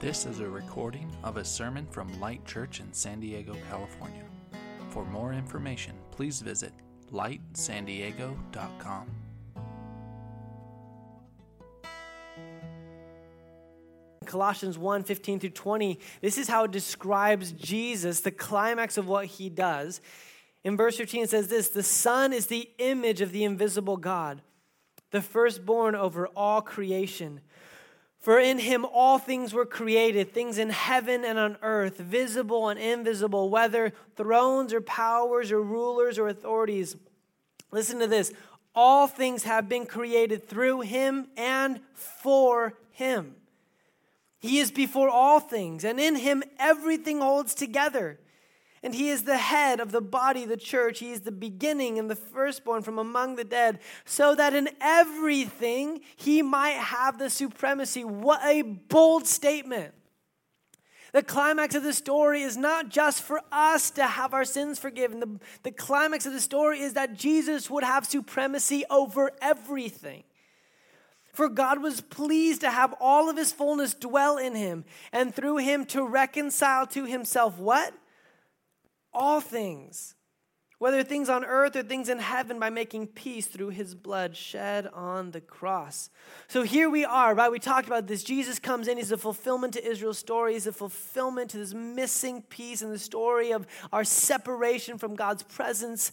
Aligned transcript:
This 0.00 0.26
is 0.26 0.38
a 0.38 0.48
recording 0.48 1.10
of 1.24 1.38
a 1.38 1.44
sermon 1.44 1.84
from 1.90 2.20
Light 2.20 2.44
Church 2.44 2.78
in 2.78 2.92
San 2.92 3.18
Diego, 3.18 3.56
California. 3.68 4.22
For 4.90 5.04
more 5.04 5.32
information, 5.32 5.92
please 6.12 6.40
visit 6.40 6.72
lightsandiego.com. 7.12 9.10
Colossians 14.24 14.78
1 14.78 15.02
15 15.02 15.40
through 15.40 15.50
20, 15.50 15.98
this 16.20 16.38
is 16.38 16.46
how 16.46 16.62
it 16.62 16.70
describes 16.70 17.50
Jesus, 17.50 18.20
the 18.20 18.30
climax 18.30 18.98
of 18.98 19.08
what 19.08 19.26
he 19.26 19.48
does. 19.48 20.00
In 20.62 20.76
verse 20.76 20.96
15, 20.96 21.24
it 21.24 21.30
says 21.30 21.48
this 21.48 21.70
The 21.70 21.82
Son 21.82 22.32
is 22.32 22.46
the 22.46 22.70
image 22.78 23.20
of 23.20 23.32
the 23.32 23.42
invisible 23.42 23.96
God, 23.96 24.42
the 25.10 25.22
firstborn 25.22 25.96
over 25.96 26.28
all 26.36 26.62
creation. 26.62 27.40
For 28.20 28.40
in 28.40 28.58
him 28.58 28.84
all 28.84 29.18
things 29.18 29.54
were 29.54 29.64
created, 29.64 30.32
things 30.32 30.58
in 30.58 30.70
heaven 30.70 31.24
and 31.24 31.38
on 31.38 31.56
earth, 31.62 31.98
visible 31.98 32.68
and 32.68 32.78
invisible, 32.78 33.48
whether 33.48 33.92
thrones 34.16 34.72
or 34.72 34.80
powers 34.80 35.52
or 35.52 35.62
rulers 35.62 36.18
or 36.18 36.28
authorities. 36.28 36.96
Listen 37.70 38.00
to 38.00 38.06
this 38.06 38.32
all 38.74 39.06
things 39.06 39.42
have 39.44 39.68
been 39.68 39.86
created 39.86 40.48
through 40.48 40.82
him 40.82 41.26
and 41.36 41.80
for 41.94 42.74
him. 42.92 43.34
He 44.38 44.58
is 44.58 44.70
before 44.70 45.08
all 45.08 45.40
things, 45.40 45.84
and 45.84 45.98
in 45.98 46.14
him 46.14 46.44
everything 46.58 47.20
holds 47.20 47.54
together. 47.54 48.20
And 48.82 48.94
he 48.94 49.08
is 49.08 49.24
the 49.24 49.38
head 49.38 49.80
of 49.80 49.92
the 49.92 50.00
body, 50.00 50.44
the 50.44 50.56
church. 50.56 51.00
He 51.00 51.10
is 51.10 51.22
the 51.22 51.32
beginning 51.32 51.98
and 51.98 52.10
the 52.10 52.16
firstborn 52.16 52.82
from 52.82 52.98
among 52.98 53.36
the 53.36 53.44
dead, 53.44 53.80
so 54.04 54.34
that 54.34 54.54
in 54.54 54.68
everything 54.80 56.00
he 56.16 56.42
might 56.42 56.76
have 56.76 57.18
the 57.18 57.30
supremacy. 57.30 58.04
What 58.04 58.40
a 58.44 58.62
bold 58.62 59.26
statement! 59.26 59.94
The 61.12 61.22
climax 61.22 61.74
of 61.74 61.82
the 61.82 61.94
story 61.94 62.42
is 62.42 62.56
not 62.56 62.90
just 62.90 63.22
for 63.22 63.40
us 63.50 63.90
to 63.92 64.04
have 64.04 64.34
our 64.34 64.44
sins 64.44 64.78
forgiven. 64.78 65.20
The, 65.20 65.40
the 65.62 65.70
climax 65.72 66.26
of 66.26 66.32
the 66.32 66.40
story 66.40 66.80
is 66.80 66.92
that 66.94 67.14
Jesus 67.14 67.70
would 67.70 67.84
have 67.84 68.06
supremacy 68.06 68.84
over 68.90 69.32
everything. 69.40 70.24
For 71.32 71.48
God 71.48 71.82
was 71.82 72.00
pleased 72.00 72.60
to 72.60 72.70
have 72.70 72.94
all 73.00 73.30
of 73.30 73.36
his 73.36 73.52
fullness 73.52 73.94
dwell 73.94 74.36
in 74.36 74.54
him, 74.54 74.84
and 75.12 75.34
through 75.34 75.58
him 75.58 75.86
to 75.86 76.04
reconcile 76.04 76.86
to 76.88 77.04
himself 77.04 77.58
what? 77.58 77.94
All 79.12 79.40
things, 79.40 80.14
whether 80.78 81.02
things 81.02 81.28
on 81.28 81.44
earth 81.44 81.74
or 81.74 81.82
things 81.82 82.08
in 82.08 82.18
heaven, 82.18 82.60
by 82.60 82.70
making 82.70 83.08
peace 83.08 83.46
through 83.46 83.70
his 83.70 83.94
blood 83.94 84.36
shed 84.36 84.86
on 84.86 85.32
the 85.32 85.40
cross. 85.40 86.08
So 86.46 86.62
here 86.62 86.88
we 86.88 87.04
are, 87.04 87.34
right? 87.34 87.50
We 87.50 87.58
talked 87.58 87.88
about 87.88 88.06
this. 88.06 88.22
Jesus 88.22 88.58
comes 88.58 88.86
in, 88.86 88.96
he's 88.96 89.10
a 89.10 89.16
fulfillment 89.16 89.74
to 89.74 89.84
Israel's 89.84 90.18
story, 90.18 90.52
he's 90.52 90.66
a 90.66 90.72
fulfillment 90.72 91.50
to 91.50 91.58
this 91.58 91.74
missing 91.74 92.42
piece 92.42 92.82
in 92.82 92.90
the 92.90 92.98
story 92.98 93.52
of 93.52 93.66
our 93.92 94.04
separation 94.04 94.98
from 94.98 95.16
God's 95.16 95.42
presence. 95.42 96.12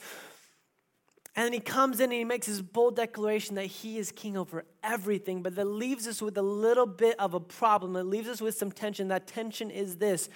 And 1.36 1.46
then 1.46 1.54
he 1.54 1.60
comes 1.60 2.00
in 2.00 2.06
and 2.06 2.14
he 2.14 2.24
makes 2.24 2.48
his 2.48 2.62
bold 2.62 2.96
declaration 2.96 3.56
that 3.56 3.66
he 3.66 3.98
is 3.98 4.12
king 4.12 4.38
over 4.38 4.64
everything, 4.82 5.44
but 5.44 5.56
that 5.56 5.66
leaves 5.66 6.08
us 6.08 6.22
with 6.22 6.38
a 6.38 6.42
little 6.42 6.86
bit 6.86 7.20
of 7.20 7.34
a 7.34 7.42
problem. 7.42 7.98
It 7.98 8.06
leaves 8.06 8.30
us 8.30 8.40
with 8.40 8.56
some 8.56 8.72
tension. 8.72 9.10
That 9.10 9.28
tension 9.28 9.70
is 9.70 9.98
this 9.98 10.30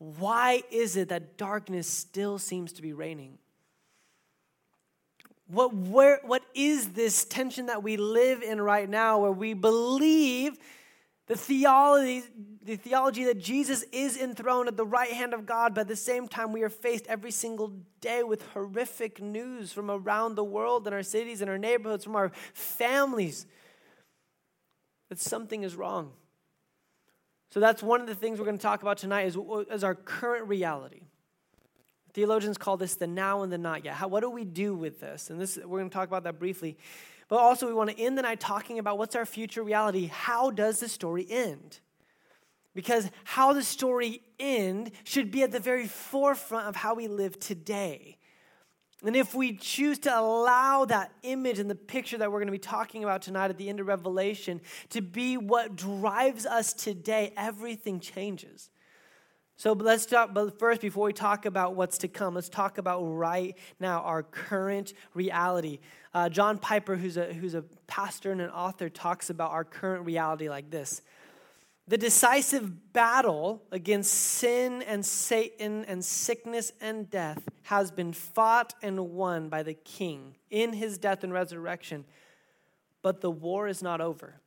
why 0.00 0.62
is 0.70 0.96
it 0.96 1.10
that 1.10 1.36
darkness 1.36 1.86
still 1.86 2.38
seems 2.38 2.72
to 2.72 2.82
be 2.82 2.94
reigning? 2.94 3.36
What, 5.46 5.74
where, 5.74 6.20
what 6.24 6.42
is 6.54 6.92
this 6.94 7.26
tension 7.26 7.66
that 7.66 7.82
we 7.82 7.98
live 7.98 8.42
in 8.42 8.62
right 8.62 8.88
now 8.88 9.18
where 9.18 9.30
we 9.30 9.52
believe 9.52 10.56
the 11.26 11.36
theology, 11.36 12.22
the 12.64 12.76
theology 12.76 13.24
that 13.24 13.38
Jesus 13.40 13.84
is 13.92 14.16
enthroned 14.16 14.68
at 14.68 14.78
the 14.78 14.86
right 14.86 15.12
hand 15.12 15.34
of 15.34 15.44
God, 15.44 15.74
but 15.74 15.82
at 15.82 15.88
the 15.88 15.96
same 15.96 16.28
time, 16.28 16.52
we 16.52 16.62
are 16.62 16.70
faced 16.70 17.06
every 17.06 17.30
single 17.30 17.74
day 18.00 18.22
with 18.22 18.40
horrific 18.54 19.20
news 19.20 19.70
from 19.70 19.90
around 19.90 20.34
the 20.34 20.44
world, 20.44 20.86
in 20.86 20.94
our 20.94 21.02
cities, 21.02 21.42
in 21.42 21.48
our 21.50 21.58
neighborhoods, 21.58 22.04
from 22.04 22.16
our 22.16 22.32
families, 22.54 23.44
that 25.10 25.20
something 25.20 25.62
is 25.62 25.76
wrong. 25.76 26.12
So 27.50 27.58
that's 27.60 27.82
one 27.82 28.00
of 28.00 28.06
the 28.06 28.14
things 28.14 28.38
we're 28.38 28.44
going 28.44 28.58
to 28.58 28.62
talk 28.62 28.82
about 28.82 28.98
tonight 28.98 29.26
is, 29.26 29.36
is 29.70 29.82
our 29.82 29.94
current 29.94 30.46
reality. 30.48 31.02
Theologians 32.12 32.58
call 32.58 32.76
this 32.76 32.94
the 32.94 33.06
now 33.06 33.42
and 33.42 33.52
the 33.52 33.58
not 33.58 33.84
yet. 33.84 33.94
How, 33.94 34.08
what 34.08 34.20
do 34.20 34.30
we 34.30 34.44
do 34.44 34.74
with 34.74 35.00
this? 35.00 35.30
And 35.30 35.40
this 35.40 35.56
we're 35.56 35.78
going 35.78 35.90
to 35.90 35.94
talk 35.94 36.08
about 36.08 36.24
that 36.24 36.38
briefly. 36.38 36.76
But 37.28 37.36
also, 37.36 37.66
we 37.66 37.74
want 37.74 37.90
to 37.90 38.00
end 38.00 38.18
the 38.18 38.22
night 38.22 38.40
talking 38.40 38.78
about 38.78 38.98
what's 38.98 39.14
our 39.14 39.26
future 39.26 39.62
reality. 39.62 40.06
How 40.06 40.50
does 40.50 40.80
the 40.80 40.88
story 40.88 41.26
end? 41.30 41.78
Because 42.74 43.10
how 43.24 43.52
the 43.52 43.62
story 43.62 44.22
end 44.38 44.92
should 45.04 45.30
be 45.30 45.42
at 45.42 45.52
the 45.52 45.60
very 45.60 45.86
forefront 45.86 46.66
of 46.66 46.76
how 46.76 46.94
we 46.94 47.08
live 47.08 47.38
today. 47.38 48.18
And 49.04 49.16
if 49.16 49.34
we 49.34 49.56
choose 49.56 49.98
to 50.00 50.18
allow 50.18 50.84
that 50.84 51.12
image 51.22 51.58
and 51.58 51.70
the 51.70 51.74
picture 51.74 52.18
that 52.18 52.30
we're 52.30 52.38
going 52.38 52.48
to 52.48 52.52
be 52.52 52.58
talking 52.58 53.02
about 53.02 53.22
tonight 53.22 53.48
at 53.50 53.56
the 53.56 53.68
end 53.68 53.80
of 53.80 53.86
Revelation 53.86 54.60
to 54.90 55.00
be 55.00 55.38
what 55.38 55.74
drives 55.74 56.44
us 56.44 56.72
today, 56.74 57.32
everything 57.36 58.00
changes. 58.00 58.68
So 59.56 59.72
let's 59.72 60.06
talk, 60.06 60.32
but 60.32 60.58
first, 60.58 60.80
before 60.80 61.04
we 61.04 61.12
talk 61.12 61.44
about 61.44 61.74
what's 61.74 61.98
to 61.98 62.08
come, 62.08 62.34
let's 62.34 62.48
talk 62.48 62.78
about 62.78 63.00
right 63.02 63.56
now, 63.78 64.00
our 64.00 64.22
current 64.22 64.94
reality. 65.14 65.80
Uh, 66.14 66.28
John 66.28 66.58
Piper, 66.58 66.96
who's 66.96 67.16
a, 67.16 67.32
who's 67.32 67.54
a 67.54 67.62
pastor 67.86 68.32
and 68.32 68.40
an 68.40 68.50
author, 68.50 68.88
talks 68.88 69.28
about 69.28 69.50
our 69.50 69.64
current 69.64 70.06
reality 70.06 70.48
like 70.48 70.70
this 70.70 71.02
The 71.90 71.98
decisive 71.98 72.92
battle 72.92 73.64
against 73.72 74.14
sin 74.14 74.80
and 74.82 75.04
Satan 75.04 75.84
and 75.86 76.04
sickness 76.04 76.72
and 76.80 77.10
death 77.10 77.48
has 77.62 77.90
been 77.90 78.12
fought 78.12 78.74
and 78.80 79.10
won 79.10 79.48
by 79.48 79.64
the 79.64 79.74
King 79.74 80.36
in 80.50 80.72
his 80.72 80.98
death 80.98 81.24
and 81.24 81.32
resurrection, 81.32 82.04
but 83.02 83.20
the 83.22 83.30
war 83.32 83.66
is 83.66 83.82
not 83.82 84.00
over. 84.00 84.40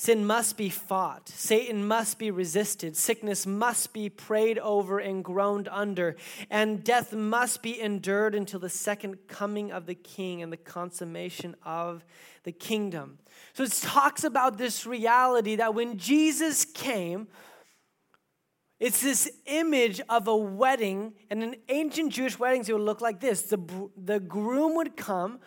Sin 0.00 0.24
must 0.24 0.56
be 0.56 0.70
fought. 0.70 1.28
Satan 1.28 1.86
must 1.86 2.18
be 2.18 2.30
resisted. 2.30 2.96
Sickness 2.96 3.46
must 3.46 3.92
be 3.92 4.08
prayed 4.08 4.58
over 4.58 4.98
and 4.98 5.22
groaned 5.22 5.68
under. 5.68 6.16
And 6.48 6.82
death 6.82 7.12
must 7.12 7.62
be 7.62 7.78
endured 7.78 8.34
until 8.34 8.60
the 8.60 8.70
second 8.70 9.18
coming 9.28 9.70
of 9.70 9.84
the 9.84 9.94
king 9.94 10.40
and 10.40 10.50
the 10.50 10.56
consummation 10.56 11.54
of 11.66 12.02
the 12.44 12.50
kingdom. 12.50 13.18
So 13.52 13.64
it 13.64 13.72
talks 13.72 14.24
about 14.24 14.56
this 14.56 14.86
reality 14.86 15.56
that 15.56 15.74
when 15.74 15.98
Jesus 15.98 16.64
came, 16.64 17.28
it's 18.78 19.02
this 19.02 19.30
image 19.44 20.00
of 20.08 20.28
a 20.28 20.34
wedding, 20.34 21.12
and 21.28 21.42
in 21.42 21.56
ancient 21.68 22.14
Jewish 22.14 22.38
weddings, 22.38 22.70
it 22.70 22.72
would 22.72 22.80
look 22.80 23.02
like 23.02 23.20
this 23.20 23.42
the, 23.42 23.90
the 23.98 24.18
groom 24.18 24.76
would 24.76 24.96
come 24.96 25.40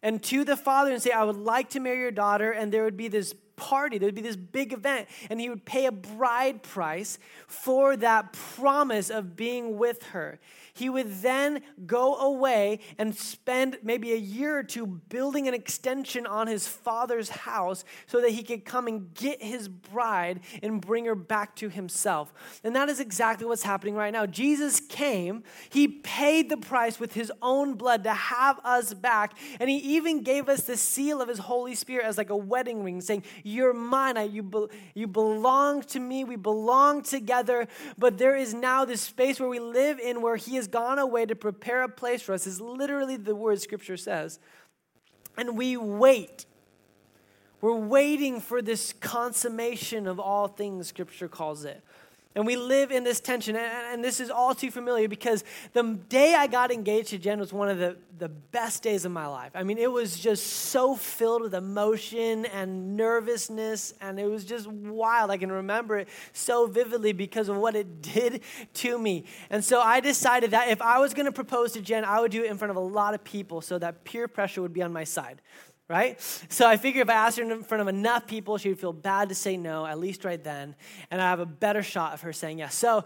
and 0.00 0.22
to 0.22 0.44
the 0.44 0.56
father 0.56 0.92
and 0.92 1.02
say, 1.02 1.10
I 1.10 1.24
would 1.24 1.34
like 1.34 1.70
to 1.70 1.80
marry 1.80 1.98
your 1.98 2.12
daughter, 2.12 2.52
and 2.52 2.72
there 2.72 2.84
would 2.84 2.96
be 2.96 3.08
this 3.08 3.34
party. 3.56 3.98
There'd 3.98 4.14
be 4.14 4.22
this 4.22 4.36
big 4.36 4.72
event, 4.72 5.08
and 5.30 5.40
he 5.40 5.48
would 5.48 5.64
pay 5.64 5.86
a 5.86 5.92
bride 5.92 6.62
price 6.62 7.18
for 7.46 7.96
that 7.96 8.32
promise 8.32 9.10
of 9.10 9.36
being 9.36 9.78
with 9.78 10.02
her. 10.04 10.38
He 10.74 10.90
would 10.90 11.22
then 11.22 11.62
go 11.86 12.16
away 12.16 12.80
and 12.98 13.14
spend 13.14 13.78
maybe 13.82 14.12
a 14.12 14.16
year 14.16 14.58
or 14.58 14.62
two 14.62 14.86
building 14.86 15.48
an 15.48 15.54
extension 15.54 16.26
on 16.26 16.48
his 16.48 16.68
father's 16.68 17.30
house 17.30 17.82
so 18.06 18.20
that 18.20 18.30
he 18.30 18.42
could 18.42 18.66
come 18.66 18.86
and 18.86 19.14
get 19.14 19.42
his 19.42 19.68
bride 19.68 20.40
and 20.62 20.82
bring 20.82 21.06
her 21.06 21.14
back 21.14 21.56
to 21.56 21.70
himself. 21.70 22.34
And 22.62 22.76
that 22.76 22.90
is 22.90 23.00
exactly 23.00 23.46
what's 23.46 23.62
happening 23.62 23.94
right 23.94 24.12
now. 24.12 24.26
Jesus 24.26 24.80
came, 24.80 25.44
he 25.70 25.88
paid 25.88 26.50
the 26.50 26.58
price 26.58 27.00
with 27.00 27.14
his 27.14 27.32
own 27.40 27.74
blood 27.74 28.04
to 28.04 28.12
have 28.12 28.60
us 28.62 28.92
back, 28.92 29.32
and 29.58 29.70
he 29.70 29.78
even 29.78 30.22
gave 30.22 30.50
us 30.50 30.62
the 30.64 30.76
seal 30.76 31.22
of 31.22 31.28
his 31.28 31.38
Holy 31.38 31.74
Spirit 31.74 32.04
as 32.04 32.18
like 32.18 32.28
a 32.28 32.36
wedding 32.36 32.84
ring, 32.84 33.00
saying, 33.00 33.22
You're 33.48 33.72
mine, 33.72 34.32
you, 34.32 34.42
be- 34.42 34.66
you 34.94 35.06
belong 35.06 35.82
to 35.82 36.00
me, 36.00 36.24
we 36.24 36.34
belong 36.34 37.04
together. 37.04 37.68
But 37.96 38.18
there 38.18 38.34
is 38.34 38.52
now 38.52 38.84
this 38.84 39.02
space 39.02 39.38
where 39.38 39.48
we 39.48 39.60
live 39.60 40.00
in 40.00 40.20
where 40.20 40.34
he 40.34 40.56
has 40.56 40.66
gone 40.66 40.98
away 40.98 41.26
to 41.26 41.36
prepare 41.36 41.84
a 41.84 41.88
place 41.88 42.22
for 42.22 42.32
us, 42.32 42.44
is 42.48 42.60
literally 42.60 43.16
the 43.16 43.36
word 43.36 43.60
Scripture 43.60 43.96
says. 43.96 44.40
And 45.38 45.56
we 45.56 45.76
wait. 45.76 46.44
We're 47.60 47.76
waiting 47.76 48.40
for 48.40 48.60
this 48.60 48.92
consummation 48.92 50.08
of 50.08 50.18
all 50.18 50.48
things, 50.48 50.88
Scripture 50.88 51.28
calls 51.28 51.64
it. 51.64 51.84
And 52.36 52.44
we 52.44 52.54
live 52.54 52.92
in 52.92 53.02
this 53.02 53.18
tension. 53.18 53.56
And, 53.56 54.04
this 54.04 54.20
is 54.20 54.30
all 54.30 54.54
too 54.54 54.70
familiar 54.70 55.08
because 55.08 55.42
the 55.72 55.82
day 56.08 56.34
I 56.34 56.46
got 56.46 56.70
engaged 56.70 57.08
to 57.08 57.18
Jen 57.18 57.40
was 57.40 57.50
one 57.50 57.70
of 57.70 57.78
the, 57.78 57.96
the 58.18 58.28
best 58.28 58.82
days 58.82 59.06
of 59.06 59.10
my 59.10 59.26
life. 59.26 59.52
I 59.54 59.62
mean, 59.62 59.78
it 59.78 59.90
was 59.90 60.20
just 60.20 60.46
so 60.46 60.94
filled 60.94 61.40
with 61.40 61.54
emotion 61.54 62.44
and 62.44 62.94
nervousness, 62.94 63.94
and 64.02 64.20
it 64.20 64.26
was 64.26 64.44
just 64.44 64.68
wild. 64.68 65.30
I 65.30 65.38
can 65.38 65.50
remember 65.50 65.96
it 65.96 66.08
so 66.34 66.66
vividly 66.66 67.14
because 67.14 67.48
of 67.48 67.56
what 67.56 67.74
it 67.74 68.02
did 68.14 68.42
to 68.74 68.98
me. 68.98 69.24
And 69.48 69.64
so 69.64 69.80
I 69.80 70.00
decided 70.00 70.50
that 70.50 70.68
if 70.68 70.82
I 70.82 70.98
was 70.98 71.14
going 71.14 71.26
to 71.26 71.32
propose 71.32 71.72
to 71.72 71.80
Jen, 71.80 72.04
I 72.04 72.20
would 72.20 72.32
do 72.32 72.44
it 72.44 72.50
in 72.50 72.58
front 72.58 72.70
of 72.70 72.76
a 72.76 72.80
lot 72.80 73.14
of 73.14 73.24
people 73.24 73.62
so 73.62 73.78
that 73.78 74.04
peer 74.04 74.28
pressure 74.28 74.60
would 74.60 74.74
be 74.74 74.82
on 74.82 74.92
my 74.92 75.04
side. 75.04 75.40
Right? 75.88 76.20
So 76.48 76.66
I 76.66 76.76
figured 76.76 77.06
if 77.06 77.10
I 77.10 77.14
asked 77.14 77.38
her 77.38 77.44
in 77.44 77.62
front 77.62 77.82
of 77.82 77.88
enough 77.88 78.26
people, 78.26 78.58
she 78.58 78.68
would 78.68 78.80
feel 78.80 78.92
bad 78.92 79.28
to 79.28 79.34
say 79.34 79.56
no, 79.56 79.86
at 79.86 79.98
least 79.98 80.24
right 80.24 80.42
then, 80.42 80.74
and 81.10 81.20
I 81.20 81.30
have 81.30 81.40
a 81.40 81.46
better 81.46 81.82
shot 81.82 82.14
of 82.14 82.22
her 82.22 82.32
saying 82.32 82.58
yes. 82.58 82.74
So 82.74 83.04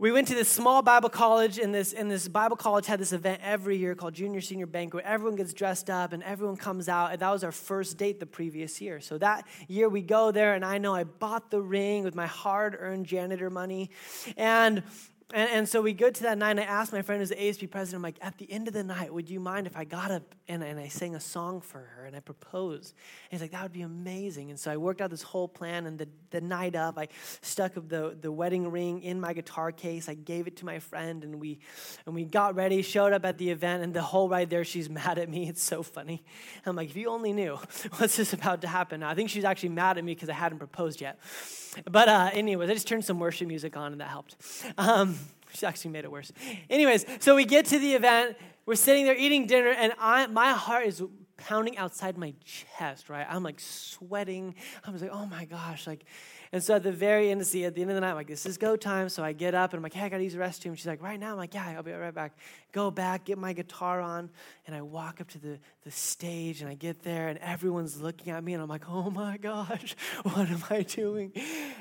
we 0.00 0.12
went 0.12 0.28
to 0.28 0.34
this 0.34 0.48
small 0.48 0.80
Bible 0.80 1.10
college, 1.10 1.58
and 1.58 1.74
this, 1.74 1.92
and 1.92 2.10
this 2.10 2.26
Bible 2.26 2.56
college 2.56 2.86
had 2.86 2.98
this 2.98 3.12
event 3.12 3.42
every 3.44 3.76
year 3.76 3.94
called 3.94 4.14
Junior 4.14 4.40
Senior 4.40 4.64
Banquet. 4.64 5.04
Everyone 5.04 5.36
gets 5.36 5.52
dressed 5.52 5.90
up 5.90 6.14
and 6.14 6.22
everyone 6.22 6.56
comes 6.56 6.88
out, 6.88 7.12
and 7.12 7.20
that 7.20 7.30
was 7.30 7.44
our 7.44 7.52
first 7.52 7.98
date 7.98 8.18
the 8.18 8.24
previous 8.24 8.80
year. 8.80 9.00
So 9.00 9.18
that 9.18 9.46
year 9.68 9.90
we 9.90 10.00
go 10.00 10.30
there, 10.30 10.54
and 10.54 10.64
I 10.64 10.78
know 10.78 10.94
I 10.94 11.04
bought 11.04 11.50
the 11.50 11.60
ring 11.60 12.02
with 12.02 12.14
my 12.14 12.26
hard 12.26 12.78
earned 12.80 13.04
janitor 13.04 13.50
money. 13.50 13.90
And 14.38 14.84
and, 15.32 15.50
and, 15.50 15.68
so 15.68 15.80
we 15.80 15.92
go 15.92 16.10
to 16.10 16.22
that 16.24 16.38
night, 16.38 16.52
and 16.52 16.60
I 16.60 16.64
asked 16.64 16.92
my 16.92 17.02
friend 17.02 17.20
who's 17.20 17.28
the 17.28 17.36
ASB 17.36 17.70
president, 17.70 17.98
I'm 17.98 18.02
like, 18.02 18.18
at 18.20 18.38
the 18.38 18.50
end 18.50 18.68
of 18.68 18.74
the 18.74 18.84
night, 18.84 19.12
would 19.12 19.28
you 19.28 19.40
mind 19.40 19.66
if 19.66 19.76
I 19.76 19.84
got 19.84 20.10
up 20.10 20.34
and, 20.48 20.62
and 20.62 20.78
I 20.78 20.88
sang 20.88 21.14
a 21.14 21.20
song 21.20 21.60
for 21.60 21.78
her 21.78 22.04
and 22.06 22.16
I 22.16 22.20
proposed? 22.20 22.94
And 23.30 23.32
he's 23.32 23.40
like, 23.40 23.52
that 23.52 23.62
would 23.62 23.72
be 23.72 23.82
amazing. 23.82 24.50
And 24.50 24.58
so 24.58 24.70
I 24.70 24.76
worked 24.76 25.00
out 25.00 25.10
this 25.10 25.22
whole 25.22 25.48
plan, 25.48 25.86
and 25.86 25.98
the, 25.98 26.08
the 26.30 26.40
night 26.40 26.74
of, 26.74 26.98
I 26.98 27.08
stuck 27.42 27.74
the, 27.74 28.16
the 28.20 28.32
wedding 28.32 28.70
ring 28.70 29.02
in 29.02 29.20
my 29.20 29.32
guitar 29.32 29.72
case. 29.72 30.08
I 30.08 30.14
gave 30.14 30.46
it 30.46 30.56
to 30.58 30.64
my 30.64 30.78
friend, 30.78 31.22
and 31.24 31.40
we, 31.40 31.60
and 32.06 32.14
we 32.14 32.24
got 32.24 32.54
ready, 32.54 32.82
showed 32.82 33.12
up 33.12 33.24
at 33.24 33.38
the 33.38 33.50
event, 33.50 33.82
and 33.82 33.94
the 33.94 34.02
whole 34.02 34.28
ride 34.28 34.50
there, 34.50 34.64
she's 34.64 34.88
mad 34.88 35.18
at 35.18 35.28
me. 35.28 35.40
It's 35.50 35.64
so 35.64 35.82
funny. 35.82 36.22
I'm 36.64 36.76
like, 36.76 36.90
if 36.90 36.96
you 36.96 37.08
only 37.08 37.32
knew 37.32 37.58
what's 37.96 38.16
this 38.16 38.32
about 38.32 38.60
to 38.62 38.68
happen. 38.68 39.02
I 39.02 39.14
think 39.14 39.30
she's 39.30 39.44
actually 39.44 39.70
mad 39.70 39.98
at 39.98 40.04
me 40.04 40.14
because 40.14 40.28
I 40.28 40.34
hadn't 40.34 40.58
proposed 40.58 41.00
yet. 41.00 41.18
But 41.90 42.08
uh, 42.08 42.30
anyways, 42.32 42.68
I 42.68 42.74
just 42.74 42.88
turned 42.88 43.04
some 43.04 43.18
worship 43.18 43.48
music 43.48 43.76
on, 43.76 43.92
and 43.92 44.00
that 44.00 44.08
helped. 44.08 44.36
Um, 44.76 45.18
she 45.54 45.66
actually 45.66 45.90
made 45.90 46.04
it 46.04 46.10
worse. 46.10 46.32
Anyways, 46.68 47.06
so 47.20 47.34
we 47.34 47.44
get 47.44 47.66
to 47.66 47.78
the 47.78 47.94
event. 47.94 48.36
We're 48.66 48.74
sitting 48.74 49.04
there 49.04 49.16
eating 49.16 49.46
dinner, 49.46 49.70
and 49.70 49.92
I, 49.98 50.26
my 50.26 50.52
heart 50.52 50.86
is 50.86 51.02
pounding 51.40 51.76
outside 51.78 52.16
my 52.16 52.34
chest, 52.44 53.08
right? 53.08 53.26
I'm 53.28 53.42
like 53.42 53.60
sweating. 53.60 54.54
I 54.86 54.90
was 54.90 55.02
like, 55.02 55.10
oh 55.12 55.26
my 55.26 55.44
gosh, 55.44 55.86
like, 55.86 56.04
and 56.52 56.62
so 56.62 56.74
at 56.74 56.82
the 56.82 56.90
very 56.90 57.30
end, 57.30 57.46
see, 57.46 57.64
at 57.64 57.76
the 57.76 57.82
end 57.82 57.90
of 57.90 57.94
the 57.94 58.00
night, 58.00 58.10
I'm 58.10 58.16
like, 58.16 58.26
this 58.26 58.44
is 58.44 58.58
go 58.58 58.74
time. 58.74 59.08
So 59.08 59.22
I 59.22 59.32
get 59.32 59.54
up 59.54 59.70
and 59.70 59.78
I'm 59.78 59.82
like, 59.82 59.94
hey, 59.94 60.06
I 60.06 60.08
gotta 60.08 60.24
use 60.24 60.32
the 60.32 60.40
restroom. 60.40 60.76
She's 60.76 60.86
like, 60.86 61.02
right 61.02 61.18
now? 61.18 61.32
I'm 61.32 61.36
like, 61.36 61.54
yeah, 61.54 61.74
I'll 61.76 61.82
be 61.84 61.92
right 61.92 62.12
back. 62.12 62.36
Go 62.72 62.90
back, 62.90 63.24
get 63.24 63.38
my 63.38 63.52
guitar 63.52 64.00
on, 64.00 64.30
and 64.66 64.74
I 64.74 64.82
walk 64.82 65.20
up 65.20 65.28
to 65.28 65.38
the, 65.38 65.58
the 65.84 65.90
stage 65.90 66.60
and 66.60 66.70
I 66.70 66.74
get 66.74 67.02
there 67.02 67.28
and 67.28 67.38
everyone's 67.38 68.00
looking 68.00 68.32
at 68.32 68.42
me 68.42 68.54
and 68.54 68.62
I'm 68.62 68.68
like, 68.68 68.88
oh 68.88 69.10
my 69.10 69.36
gosh, 69.36 69.96
what 70.22 70.48
am 70.48 70.62
I 70.70 70.82
doing? 70.82 71.32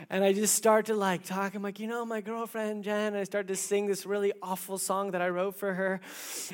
And 0.10 0.24
I 0.24 0.34
just 0.34 0.56
start 0.56 0.88
to 0.88 0.96
like 0.96 1.24
talk. 1.24 1.56
I'm 1.56 1.62
like, 1.62 1.80
you 1.80 1.88
know, 1.88 2.06
my 2.06 2.22
girlfriend 2.22 2.84
Jen. 2.84 3.08
And 3.08 3.18
I 3.18 3.24
start 3.24 3.48
to 3.48 3.56
sing 3.56 3.88
this 3.88 4.06
really 4.06 4.34
awful 4.42 4.78
song 4.78 5.12
that 5.12 5.22
I 5.22 5.30
wrote 5.30 5.56
for 5.56 5.74
her. 5.74 6.00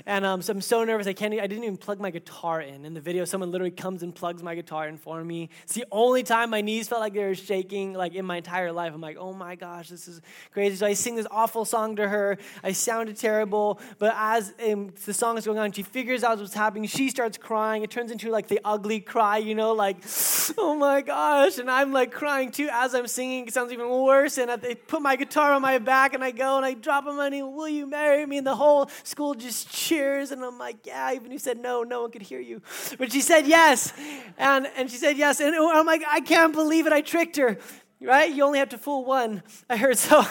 And 0.06 0.26
um, 0.26 0.42
so 0.42 0.54
I'm 0.54 0.62
so 0.62 0.84
nervous. 0.84 1.08
I 1.08 1.14
can't. 1.14 1.34
I 1.34 1.48
didn't 1.48 1.64
even 1.64 1.78
plug 1.78 2.00
my 2.00 2.12
guitar 2.12 2.62
in. 2.62 2.86
In 2.86 2.94
the 2.96 3.02
video, 3.02 3.26
someone 3.26 3.52
literally 3.52 3.72
comes 3.72 4.04
and 4.04 4.16
plugs 4.16 4.42
my 4.42 4.56
guitar 4.56 4.88
in 4.88 4.98
for 4.98 5.24
me. 5.24 5.50
It's 5.64 5.74
the 5.74 5.86
only 5.92 6.24
time 6.24 6.50
my 6.50 6.62
knees 6.62 6.88
felt 6.88 7.02
like 7.02 7.14
they 7.14 7.24
were 7.24 7.36
shaking, 7.36 7.94
like 7.94 8.16
in 8.16 8.26
my 8.26 8.38
entire 8.38 8.72
life. 8.72 8.94
I'm 8.94 9.02
like, 9.02 9.18
oh 9.18 9.34
my 9.34 9.56
gosh, 9.56 9.90
this 9.90 10.08
is 10.08 10.22
crazy. 10.52 10.76
So 10.78 10.86
I 10.86 10.94
sing 10.94 11.16
this 11.16 11.28
awful 11.30 11.66
song 11.66 11.98
to 11.98 12.08
her. 12.08 12.38
I 12.64 12.72
sounded 12.72 13.18
terrible, 13.18 13.80
but 14.00 14.14
as 14.16 14.54
um, 14.66 14.94
the 15.06 15.14
song 15.14 15.38
is 15.38 15.46
going 15.46 15.60
on, 15.60 15.72
she 15.72 15.84
figures 15.84 16.24
out 16.24 16.40
what's 16.40 16.54
happening. 16.54 16.88
She 16.88 17.10
starts 17.10 17.38
crying. 17.38 17.84
It 17.84 17.92
turns 17.92 18.12
into 18.12 18.30
like 18.32 18.48
the 18.48 18.60
ugly 18.64 19.02
cry, 19.02 19.38
you 19.38 19.56
know, 19.56 19.74
like, 19.74 19.98
oh 20.58 20.76
my 20.76 21.02
gosh. 21.02 21.58
And 21.58 21.70
I'm 21.70 21.92
like 21.92 22.12
crying 22.12 22.52
too 22.52 22.70
as 22.72 22.96
I'm 22.96 23.08
singing. 23.08 23.48
It 23.48 23.54
sounds 23.54 23.72
even 23.72 23.90
worse. 23.90 24.38
And 24.38 24.50
I 24.50 24.58
put 24.58 25.02
my 25.02 25.16
guitar 25.16 25.54
on 25.54 25.62
my 25.62 25.78
back 25.78 26.14
and 26.14 26.24
I 26.24 26.32
go 26.32 26.58
and 26.58 26.66
I 26.66 26.74
drop 26.74 27.06
a 27.08 27.12
money, 27.12 27.44
will 27.44 27.70
you 27.70 27.86
marry 27.88 28.26
me? 28.26 28.38
And 28.38 28.48
the 28.48 28.56
whole 28.56 28.90
school 29.04 29.34
just 29.34 29.70
cheers. 29.70 30.32
And 30.32 30.44
I'm 30.44 30.58
like, 30.58 30.86
yeah, 30.86 31.12
even 31.14 31.28
if 31.28 31.32
you 31.34 31.40
said 31.40 31.58
no, 31.58 31.84
no 31.84 32.02
one 32.02 32.12
could 32.12 32.22
hear 32.22 32.40
you. 32.40 32.62
But 32.98 33.12
she 33.12 33.22
said 33.22 33.48
yes. 33.48 33.94
And, 34.38 34.68
and 34.76 34.92
she 34.92 34.98
said 34.98 35.18
yes. 35.18 35.40
And 35.40 35.56
oh, 35.56 35.72
I'm 35.72 35.86
like, 35.86 36.04
I 36.08 36.20
can't 36.20 36.54
believe 36.54 36.88
it. 36.88 36.94
I 36.94 37.02
tricked 37.02 37.38
her 37.38 37.58
right? 38.02 38.32
You 38.32 38.44
only 38.44 38.60
have 38.60 38.70
to 38.70 38.78
fool 38.78 39.06
one. 39.06 39.44
I 39.70 39.78
heard 39.78 39.98
so. 39.98 40.26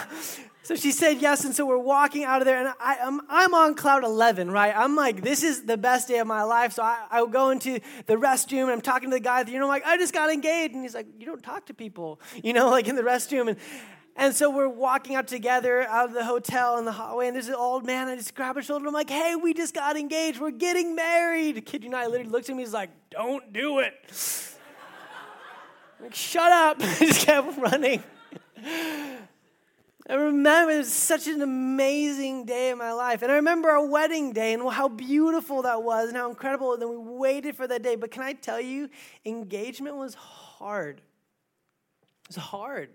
So 0.63 0.75
she 0.75 0.91
said 0.91 1.21
yes, 1.21 1.45
and 1.45 1.53
so 1.53 1.63
we're 1.63 1.77
walking 1.77 2.23
out 2.23 2.41
of 2.41 2.45
there, 2.45 2.57
and 2.57 2.73
I, 2.79 2.95
am 2.95 3.21
I'm, 3.29 3.53
I'm 3.53 3.53
on 3.53 3.75
cloud 3.75 4.03
11, 4.03 4.49
right? 4.49 4.73
I'm 4.75 4.95
like, 4.95 5.21
this 5.21 5.43
is 5.43 5.61
the 5.61 5.77
best 5.77 6.07
day 6.07 6.17
of 6.17 6.25
my 6.25 6.41
life. 6.41 6.73
So 6.73 6.81
I, 6.81 7.05
I 7.11 7.23
go 7.27 7.51
into 7.51 7.79
the 8.07 8.15
restroom, 8.15 8.63
and 8.63 8.71
I'm 8.71 8.81
talking 8.81 9.11
to 9.11 9.15
the 9.15 9.19
guy, 9.19 9.43
you 9.43 9.59
know, 9.59 9.67
like, 9.67 9.85
I 9.85 9.95
just 9.97 10.11
got 10.11 10.33
engaged. 10.33 10.73
And 10.73 10.81
he's 10.81 10.95
like, 10.95 11.05
you 11.19 11.27
don't 11.27 11.43
talk 11.43 11.67
to 11.67 11.75
people, 11.75 12.19
you 12.43 12.51
know, 12.51 12.71
like 12.71 12.87
in 12.87 12.95
the 12.95 13.03
restroom. 13.03 13.49
And, 13.49 13.59
and 14.15 14.33
so 14.33 14.49
we're 14.49 14.69
walking 14.69 15.15
out 15.15 15.27
together 15.27 15.83
out 15.83 16.07
of 16.07 16.13
the 16.13 16.23
hotel 16.23 16.77
in 16.77 16.85
the 16.85 16.91
hallway, 16.93 17.27
and 17.27 17.35
there's 17.35 17.49
an 17.49 17.55
old 17.55 17.85
man. 17.85 18.07
I 18.07 18.15
just 18.15 18.33
grab 18.33 18.55
his 18.55 18.65
shoulder. 18.65 18.87
I'm 18.87 18.93
like, 18.93 19.09
hey, 19.09 19.35
we 19.35 19.53
just 19.53 19.73
got 19.73 19.97
engaged. 19.97 20.39
We're 20.39 20.51
getting 20.51 20.95
married. 20.95 21.65
Kid 21.65 21.83
you 21.83 21.89
not, 21.89 22.09
literally 22.09 22.31
looks 22.31 22.49
at 22.49 22.55
me. 22.55 22.63
He's 22.63 22.73
like, 22.73 22.91
don't 23.09 23.51
do 23.51 23.79
it. 23.79 23.93
Like, 26.01 26.15
shut 26.15 26.51
up. 26.51 26.77
I 26.81 26.95
just 26.99 27.25
kept 27.25 27.57
running. 27.57 28.03
I 30.07 30.13
remember 30.13 30.71
it 30.71 30.77
was 30.77 30.93
such 30.93 31.27
an 31.27 31.41
amazing 31.41 32.45
day 32.45 32.69
in 32.69 32.77
my 32.77 32.93
life. 32.93 33.23
And 33.23 33.31
I 33.31 33.35
remember 33.35 33.69
our 33.69 33.85
wedding 33.85 34.33
day 34.33 34.53
and 34.53 34.69
how 34.69 34.87
beautiful 34.87 35.63
that 35.63 35.81
was 35.81 36.09
and 36.09 36.17
how 36.17 36.29
incredible. 36.29 36.73
And 36.73 36.81
then 36.81 36.89
we 36.89 36.97
waited 36.97 37.55
for 37.55 37.67
that 37.67 37.81
day. 37.81 37.95
But 37.95 38.11
can 38.11 38.21
I 38.21 38.33
tell 38.33 38.61
you, 38.61 38.89
engagement 39.25 39.95
was 39.95 40.13
hard. 40.13 40.99
It 40.99 42.27
was 42.27 42.35
hard. 42.35 42.91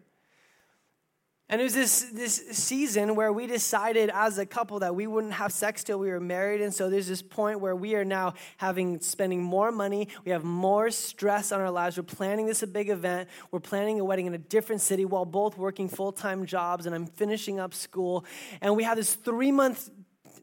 And 1.50 1.60
it 1.60 1.64
was 1.64 1.74
this, 1.74 2.02
this 2.12 2.36
season 2.52 3.16
where 3.16 3.32
we 3.32 3.48
decided 3.48 4.08
as 4.14 4.38
a 4.38 4.46
couple 4.46 4.78
that 4.78 4.94
we 4.94 5.08
wouldn't 5.08 5.32
have 5.32 5.52
sex 5.52 5.82
till 5.82 5.98
we 5.98 6.08
were 6.08 6.20
married. 6.20 6.60
And 6.60 6.72
so 6.72 6.88
there's 6.88 7.08
this 7.08 7.22
point 7.22 7.58
where 7.58 7.74
we 7.74 7.96
are 7.96 8.04
now 8.04 8.34
having 8.58 9.00
spending 9.00 9.42
more 9.42 9.72
money. 9.72 10.06
We 10.24 10.30
have 10.30 10.44
more 10.44 10.92
stress 10.92 11.50
on 11.50 11.60
our 11.60 11.72
lives. 11.72 11.96
We're 11.96 12.04
planning 12.04 12.46
this 12.46 12.62
a 12.62 12.68
big 12.68 12.88
event. 12.88 13.28
We're 13.50 13.58
planning 13.58 13.98
a 13.98 14.04
wedding 14.04 14.26
in 14.26 14.34
a 14.34 14.38
different 14.38 14.80
city 14.80 15.04
while 15.04 15.24
both 15.24 15.58
working 15.58 15.88
full 15.88 16.12
time 16.12 16.46
jobs. 16.46 16.86
And 16.86 16.94
I'm 16.94 17.06
finishing 17.06 17.58
up 17.58 17.74
school. 17.74 18.24
And 18.60 18.76
we 18.76 18.84
have 18.84 18.96
this 18.96 19.14
three 19.14 19.50
month 19.50 19.90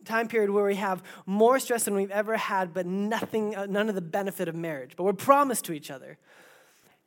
time 0.03 0.27
period 0.27 0.49
where 0.49 0.65
we 0.65 0.75
have 0.75 1.01
more 1.25 1.57
stress 1.59 1.85
than 1.85 1.95
we've 1.95 2.11
ever 2.11 2.35
had, 2.35 2.73
but 2.73 2.85
nothing, 2.85 3.55
uh, 3.55 3.65
none 3.65 3.87
of 3.87 3.95
the 3.95 4.01
benefit 4.01 4.49
of 4.49 4.55
marriage. 4.55 4.91
But 4.97 5.05
we're 5.05 5.13
promised 5.13 5.63
to 5.65 5.73
each 5.73 5.89
other. 5.89 6.17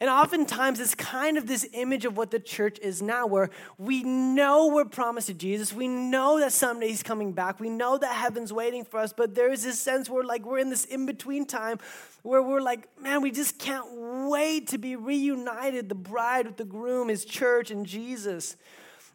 And 0.00 0.08
oftentimes, 0.08 0.81
it's 0.81 0.94
kind 0.94 1.37
of 1.37 1.47
this 1.47 1.69
image 1.75 2.06
of 2.06 2.17
what 2.17 2.31
the 2.31 2.41
church 2.41 2.79
is 2.79 3.02
now, 3.02 3.26
where 3.26 3.50
we 3.76 4.02
know 4.02 4.69
we're 4.69 4.87
promised 4.87 5.26
to 5.26 5.35
Jesus. 5.35 5.75
We 5.75 5.88
know 5.88 6.41
that 6.41 6.55
someday 6.55 6.88
he's 6.88 7.02
coming 7.02 7.32
back. 7.32 7.61
We 7.61 7.69
know 7.69 7.99
that 7.99 8.14
heaven's 8.14 8.50
waiting 8.50 8.82
for 8.82 8.99
us. 8.99 9.12
But 9.12 9.35
there 9.35 9.52
is 9.52 9.62
this 9.62 9.79
sense 9.79 10.08
where, 10.08 10.25
like, 10.25 10.47
we're 10.47 10.58
in 10.58 10.70
this 10.70 10.87
in 10.87 11.05
between 11.05 11.44
time 11.44 11.79
where 12.23 12.43
we're 12.43 12.62
like, 12.62 12.88
man, 12.99 13.20
we 13.20 13.31
just 13.31 13.58
can't 13.58 13.87
wait 14.31 14.69
to 14.69 14.79
be 14.79 14.97
reunited 14.97 15.91
the 15.91 15.94
bride 15.94 16.47
with 16.47 16.56
the 16.56 16.64
groom, 16.64 17.08
his 17.08 17.26
church, 17.26 17.70
and 17.70 17.85
Jesus. 17.85 18.56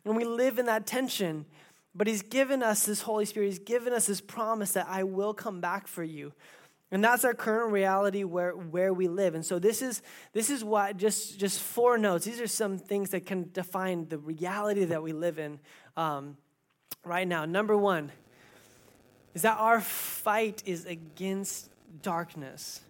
And 0.06 0.15
we 0.15 0.24
live 0.24 0.60
in 0.60 0.68
that 0.68 0.86
tension. 0.86 1.46
But 1.96 2.06
he's 2.06 2.22
given 2.22 2.62
us 2.62 2.86
this 2.86 3.01
Holy 3.01 3.25
Spirit, 3.25 3.48
he's 3.48 3.60
given 3.60 3.92
us 3.92 4.06
this 4.06 4.22
promise 4.22 4.74
that 4.74 4.86
I 4.88 5.04
will 5.04 5.34
come 5.34 5.62
back 5.62 5.88
for 5.88 6.04
you. 6.04 6.34
And 6.92 7.04
that's 7.04 7.25
our 7.25 7.34
current 7.34 7.72
reality 7.72 8.24
where, 8.24 8.51
where 8.51 8.94
we 8.94 9.08
live. 9.08 9.36
And 9.36 9.46
so 9.46 9.60
this 9.60 9.82
is 9.82 10.01
this 10.34 10.50
is 10.50 10.63
what 10.63 10.98
just 10.98 11.39
just 11.39 11.60
four 11.60 11.98
notes. 11.98 12.25
These 12.25 12.39
are 12.39 12.48
some 12.48 12.77
things 12.77 13.10
that 13.10 13.25
can 13.25 13.50
define 13.51 14.08
the 14.08 14.18
reality 14.18 14.86
that 14.86 15.01
we 15.01 15.12
live 15.12 15.39
in 15.39 15.60
um, 15.98 16.38
right 17.04 17.27
now. 17.27 17.46
Number 17.46 17.75
one 17.75 18.12
is 19.34 19.42
that 19.42 19.58
our 19.58 19.82
fight 19.82 20.62
is 20.65 20.86
against 20.86 21.70
darkness. 22.01 22.82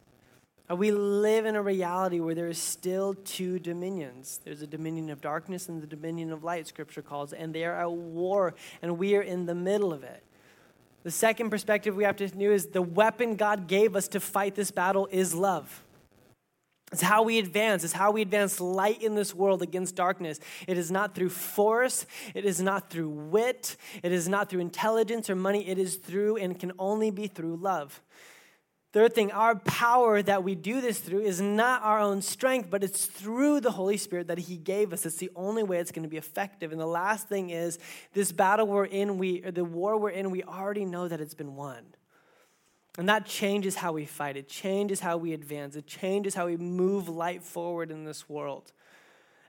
Uh, 0.70 0.75
we 0.75 0.92
live 0.92 1.46
in 1.46 1.56
a 1.56 1.62
reality 1.62 2.20
where 2.20 2.36
there 2.36 2.48
is 2.48 2.58
still 2.58 3.14
two 3.14 3.60
dominions. 3.60 4.40
There's 4.44 4.62
a 4.62 4.68
dominion 4.68 5.10
of 5.10 5.22
darkness 5.22 5.70
and 5.70 5.82
the 5.82 5.88
dominion 5.88 6.32
of 6.32 6.44
light, 6.44 6.68
Scripture 6.68 7.04
calls, 7.04 7.34
and 7.34 7.54
they 7.54 7.66
are 7.66 7.80
at 7.80 7.92
war, 7.92 8.56
and 8.82 8.98
we 8.98 9.16
are 9.16 9.22
in 9.22 9.46
the 9.46 9.56
middle 9.56 9.94
of 9.94 10.04
it. 10.04 10.24
The 11.06 11.12
second 11.12 11.52
perspective 11.52 11.96
we 11.96 12.04
have 12.04 12.16
to 12.16 12.36
know 12.36 12.50
is 12.50 12.66
the 12.66 12.82
weapon 12.82 13.36
God 13.36 13.68
gave 13.68 13.96
us 13.96 14.08
to 14.08 14.20
fight 14.20 14.56
this 14.56 14.72
battle 14.72 15.08
is 15.12 15.36
love. 15.36 15.84
It's 16.92 17.04
how 17.04 17.22
we 17.22 17.38
advance. 17.38 17.84
It's 17.84 17.94
how 17.94 18.10
we 18.10 18.24
advance 18.24 18.60
light 18.60 19.04
in 19.04 19.14
this 19.14 19.32
world 19.32 19.62
against 19.62 19.96
darkness. 19.96 20.40
It 20.68 20.80
is 20.80 20.90
not 20.90 21.14
through 21.14 21.30
force. 21.30 22.08
It 22.34 22.44
is 22.44 22.60
not 22.60 22.90
through 22.90 23.10
wit. 23.10 23.78
It 24.02 24.12
is 24.12 24.28
not 24.28 24.50
through 24.50 24.62
intelligence 24.62 25.30
or 25.30 25.36
money. 25.36 25.68
It 25.68 25.78
is 25.78 25.98
through 25.98 26.38
and 26.38 26.60
can 26.60 26.72
only 26.80 27.12
be 27.12 27.28
through 27.28 27.58
love. 27.58 28.02
Third 28.96 29.14
thing, 29.14 29.34
our 29.34 29.58
power 29.58 30.22
that 30.22 30.46
we 30.46 30.56
do 30.56 30.80
this 30.80 31.00
through 31.00 31.24
is 31.24 31.42
not 31.42 31.84
our 31.84 32.00
own 32.00 32.22
strength, 32.22 32.70
but 32.70 32.82
it's 32.82 33.06
through 33.06 33.60
the 33.60 33.72
Holy 33.72 33.98
Spirit 33.98 34.28
that 34.28 34.38
He 34.38 34.56
gave 34.56 34.94
us. 34.94 35.06
It's 35.06 35.18
the 35.18 35.32
only 35.36 35.64
way 35.64 35.80
it's 35.80 35.92
going 35.92 36.04
to 36.04 36.10
be 36.10 36.16
effective. 36.16 36.72
And 36.72 36.80
the 36.80 36.86
last 36.86 37.28
thing 37.28 37.50
is 37.50 37.78
this 38.14 38.32
battle 38.32 38.68
we're 38.68 38.86
in, 38.86 39.18
we 39.18 39.44
or 39.44 39.52
the 39.52 39.66
war 39.66 39.98
we're 39.98 40.12
in, 40.12 40.32
we 40.32 40.44
already 40.44 40.86
know 40.86 41.10
that 41.10 41.20
it's 41.20 41.34
been 41.34 41.58
won. 41.58 41.84
And 42.98 43.10
that 43.10 43.25
changes 43.25 43.75
how 43.75 43.92
we 43.92 44.06
fight. 44.06 44.38
It 44.38 44.48
changes 44.48 45.02
how 45.02 45.18
we 45.18 45.34
advance. 45.34 45.75
It 45.75 45.88
changes 45.88 46.34
how 46.34 46.46
we 46.46 46.56
move 46.56 47.10
light 47.10 47.44
forward 47.44 47.92
in 47.92 48.06
this 48.06 48.30
world. 48.30 48.72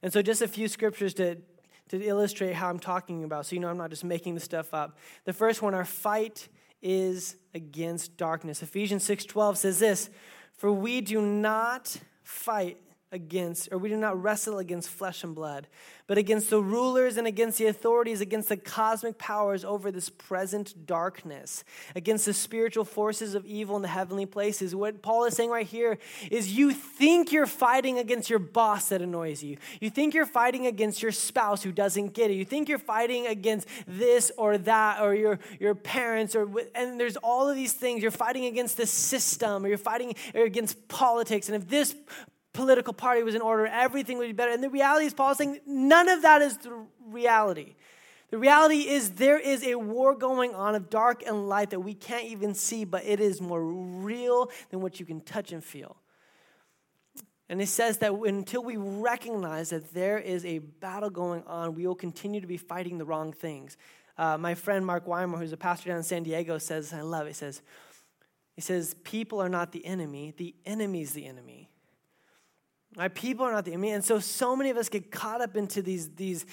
And 0.03 0.13
so, 0.13 0.23
just 0.23 0.43
a 0.43 0.49
few 0.49 0.67
scriptures 0.67 1.15
to, 1.15 1.37
to 1.91 2.05
illustrate 2.05 2.55
how 2.55 2.69
I'm 2.69 2.81
talking 2.81 3.23
about, 3.23 3.47
so 3.47 3.55
you 3.55 3.61
know 3.61 3.69
I'm 3.69 3.79
not 3.79 3.91
just 3.91 4.03
making 4.03 4.35
the 4.35 4.41
stuff 4.41 4.75
up. 4.75 4.99
The 5.25 5.33
first 5.33 5.63
one, 5.63 5.73
our 5.73 5.85
fight 5.85 6.49
is 6.89 7.35
against 7.53 8.17
darkness. 8.17 8.63
Ephesians 8.63 9.03
6:12 9.05 9.57
says 9.57 9.81
this, 9.81 10.09
For 10.57 10.71
we 10.71 11.01
do 11.01 11.21
not 11.21 11.97
fight 12.23 12.79
against, 13.13 13.69
or 13.71 13.79
we 13.79 13.89
do 13.89 13.97
not 13.97 14.21
wrestle 14.21 14.59
against 14.59 14.89
flesh 14.89 15.23
and 15.23 15.35
blood, 15.35 15.69
but 16.09 16.19
against 16.19 16.51
the 16.51 16.61
rulers 16.61 17.17
and 17.17 17.27
against 17.27 17.59
the 17.59 17.67
authorities, 17.67 18.21
against 18.21 18.49
the 18.49 18.57
cosmic 18.57 19.17
powers 19.17 19.65
over 19.65 19.91
this 19.91 20.09
present 20.09 20.87
darkness, 20.87 21.63
against 21.95 22.27
the 22.27 22.33
spiritual 22.33 22.85
forces 22.85 23.35
of 23.35 23.47
evil 23.47 23.77
in 23.77 23.83
the 23.83 23.89
heavenly 23.89 24.27
places. 24.27 24.75
What 24.75 25.03
Paul 25.03 25.25
is 25.25 25.35
saying 25.35 25.51
right 25.51 25.67
here 25.67 25.99
is 26.31 26.53
you 26.53 26.73
think 26.73 27.31
you're 27.31 27.47
fighting 27.47 27.99
against 27.99 28.29
your 28.29 28.41
boss 28.41 28.89
that 28.89 29.01
annoys 29.01 29.43
you. 29.43 29.57
You 29.81 29.91
think 29.91 30.13
you're 30.13 30.27
fighting 30.27 30.67
against 30.67 31.01
your 31.01 31.13
spouse 31.13 31.63
who 31.63 31.73
doesn't 31.73 32.13
get 32.13 32.31
it. 32.31 32.35
You 32.35 32.45
think 32.45 32.69
you're 32.69 32.79
fighting 32.79 33.27
against 33.29 33.69
this 33.87 34.33
or 34.37 34.59
that 34.59 35.01
or 35.01 35.15
your, 35.15 35.39
your 35.61 35.75
parents 35.75 36.35
or 36.35 36.49
and 36.75 36.99
there's 36.99 37.17
all 37.17 37.49
of 37.49 37.55
these 37.55 37.73
things. 37.73 38.03
You're 38.03 38.11
fighting 38.11 38.47
against 38.47 38.77
the 38.77 38.87
system 38.87 39.65
or 39.65 39.69
you're 39.69 39.79
fighting 39.79 40.15
against 40.35 40.89
politics. 40.89 41.49
And 41.49 41.63
if 41.63 41.69
this 41.69 41.95
political 42.57 42.93
party 42.93 43.23
was 43.23 43.35
in 43.35 43.43
order, 43.43 43.67
everything 43.67 44.19
would 44.19 44.27
be 44.27 44.33
better. 44.33 44.51
And 44.51 44.65
the 44.65 44.71
reality 44.71 45.07
is, 45.07 45.15
Paul 45.15 45.33
is 45.33 45.39
saying 45.39 45.61
none 45.67 46.09
of 46.09 46.23
that 46.23 46.43
is 46.43 46.57
the 46.57 46.87
reality. 47.07 47.77
The 48.31 48.39
reality 48.39 48.89
is 48.89 49.13
there 49.13 49.39
is 49.39 49.63
a 49.63 49.77
war 49.77 50.17
going 50.17 50.55
on 50.55 50.75
of 50.75 50.91
dark 50.91 51.23
and 51.25 51.49
light 51.49 51.71
that 51.71 51.81
we 51.81 51.95
can't 51.95 52.25
even 52.25 52.55
see, 52.55 52.85
but 52.85 53.05
it 53.05 53.21
is 53.21 53.41
more 53.41 53.63
real 53.63 54.51
than 54.71 54.81
what 54.81 54.99
you 54.99 55.07
can 55.07 55.21
touch 55.21 55.53
and 55.53 55.63
feel. 55.63 55.97
And 57.49 57.63
it 57.63 57.69
says 57.69 57.99
that 57.99 58.13
until 58.13 58.65
we 58.65 58.77
recognize 58.77 59.71
that 59.71 59.95
there 59.95 60.19
is 60.19 60.45
a 60.45 60.59
battle 60.59 61.11
going 61.11 61.45
on, 61.45 61.77
we 61.77 61.87
will 61.87 61.95
continue 61.95 62.41
to 62.41 62.47
be 62.49 62.57
fighting 62.57 62.99
the 62.99 63.05
wrong 63.05 63.33
things. 63.33 63.77
Uh, 64.19 64.37
my 64.37 64.55
friend 64.55 64.85
Mark 64.85 65.07
Weimer, 65.07 65.39
who's 65.39 65.53
a 65.53 65.57
pastor 65.57 65.91
down 65.91 65.99
in 65.99 66.03
San 66.03 66.25
Diego, 66.25 66.59
says, 66.59 66.93
I 66.93 67.03
love 67.03 67.27
it, 67.27 67.31
he 67.31 67.35
says, 67.35 67.63
he 68.57 68.63
says, 68.63 68.95
people 69.05 69.41
are 69.41 69.51
not 69.51 69.71
the 69.71 69.85
enemy, 69.85 70.33
the 70.37 70.55
enemy's 70.65 71.13
the 71.13 71.27
enemy. 71.27 71.69
Right? 72.95 73.15
People 73.15 73.45
are 73.47 73.53
not 73.53 73.65
the 73.65 73.73
enemy. 73.73 73.91
And 73.91 74.05
so, 74.05 74.19
so 74.19 74.55
many 74.55 74.71
of 74.71 74.77
us 74.77 74.89
get 74.89 75.11
caught 75.11 75.41
up 75.41 75.57
into 75.57 75.83
these, 75.83 76.11
these, 76.11 76.47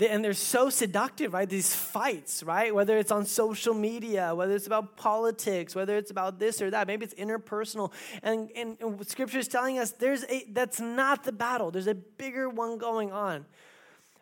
and 0.00 0.24
they're 0.24 0.34
so 0.34 0.68
seductive, 0.70 1.32
right? 1.32 1.48
These 1.48 1.74
fights, 1.74 2.42
right? 2.42 2.74
Whether 2.74 2.98
it's 2.98 3.10
on 3.10 3.24
social 3.24 3.74
media, 3.74 4.34
whether 4.34 4.54
it's 4.54 4.66
about 4.66 4.96
politics, 4.96 5.74
whether 5.74 5.96
it's 5.96 6.10
about 6.10 6.38
this 6.38 6.60
or 6.60 6.70
that, 6.70 6.86
maybe 6.86 7.04
it's 7.04 7.14
interpersonal. 7.14 7.92
And, 8.22 8.50
and, 8.54 8.76
and 8.80 9.08
scripture 9.08 9.38
is 9.38 9.48
telling 9.48 9.78
us 9.78 9.92
there's 9.92 10.24
a, 10.24 10.44
that's 10.50 10.78
not 10.78 11.24
the 11.24 11.32
battle, 11.32 11.70
there's 11.70 11.86
a 11.86 11.94
bigger 11.94 12.48
one 12.48 12.78
going 12.78 13.12
on. 13.12 13.46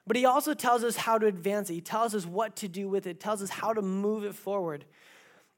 But 0.06 0.16
he 0.16 0.24
also 0.24 0.54
tells 0.54 0.84
us 0.84 0.96
how 0.96 1.18
to 1.18 1.26
advance 1.26 1.68
it. 1.68 1.74
He 1.74 1.80
tells 1.80 2.14
us 2.14 2.24
what 2.24 2.54
to 2.56 2.68
do 2.68 2.88
with 2.88 3.08
it, 3.08 3.18
tells 3.18 3.42
us 3.42 3.50
how 3.50 3.72
to 3.72 3.82
move 3.82 4.24
it 4.24 4.34
forward. 4.34 4.84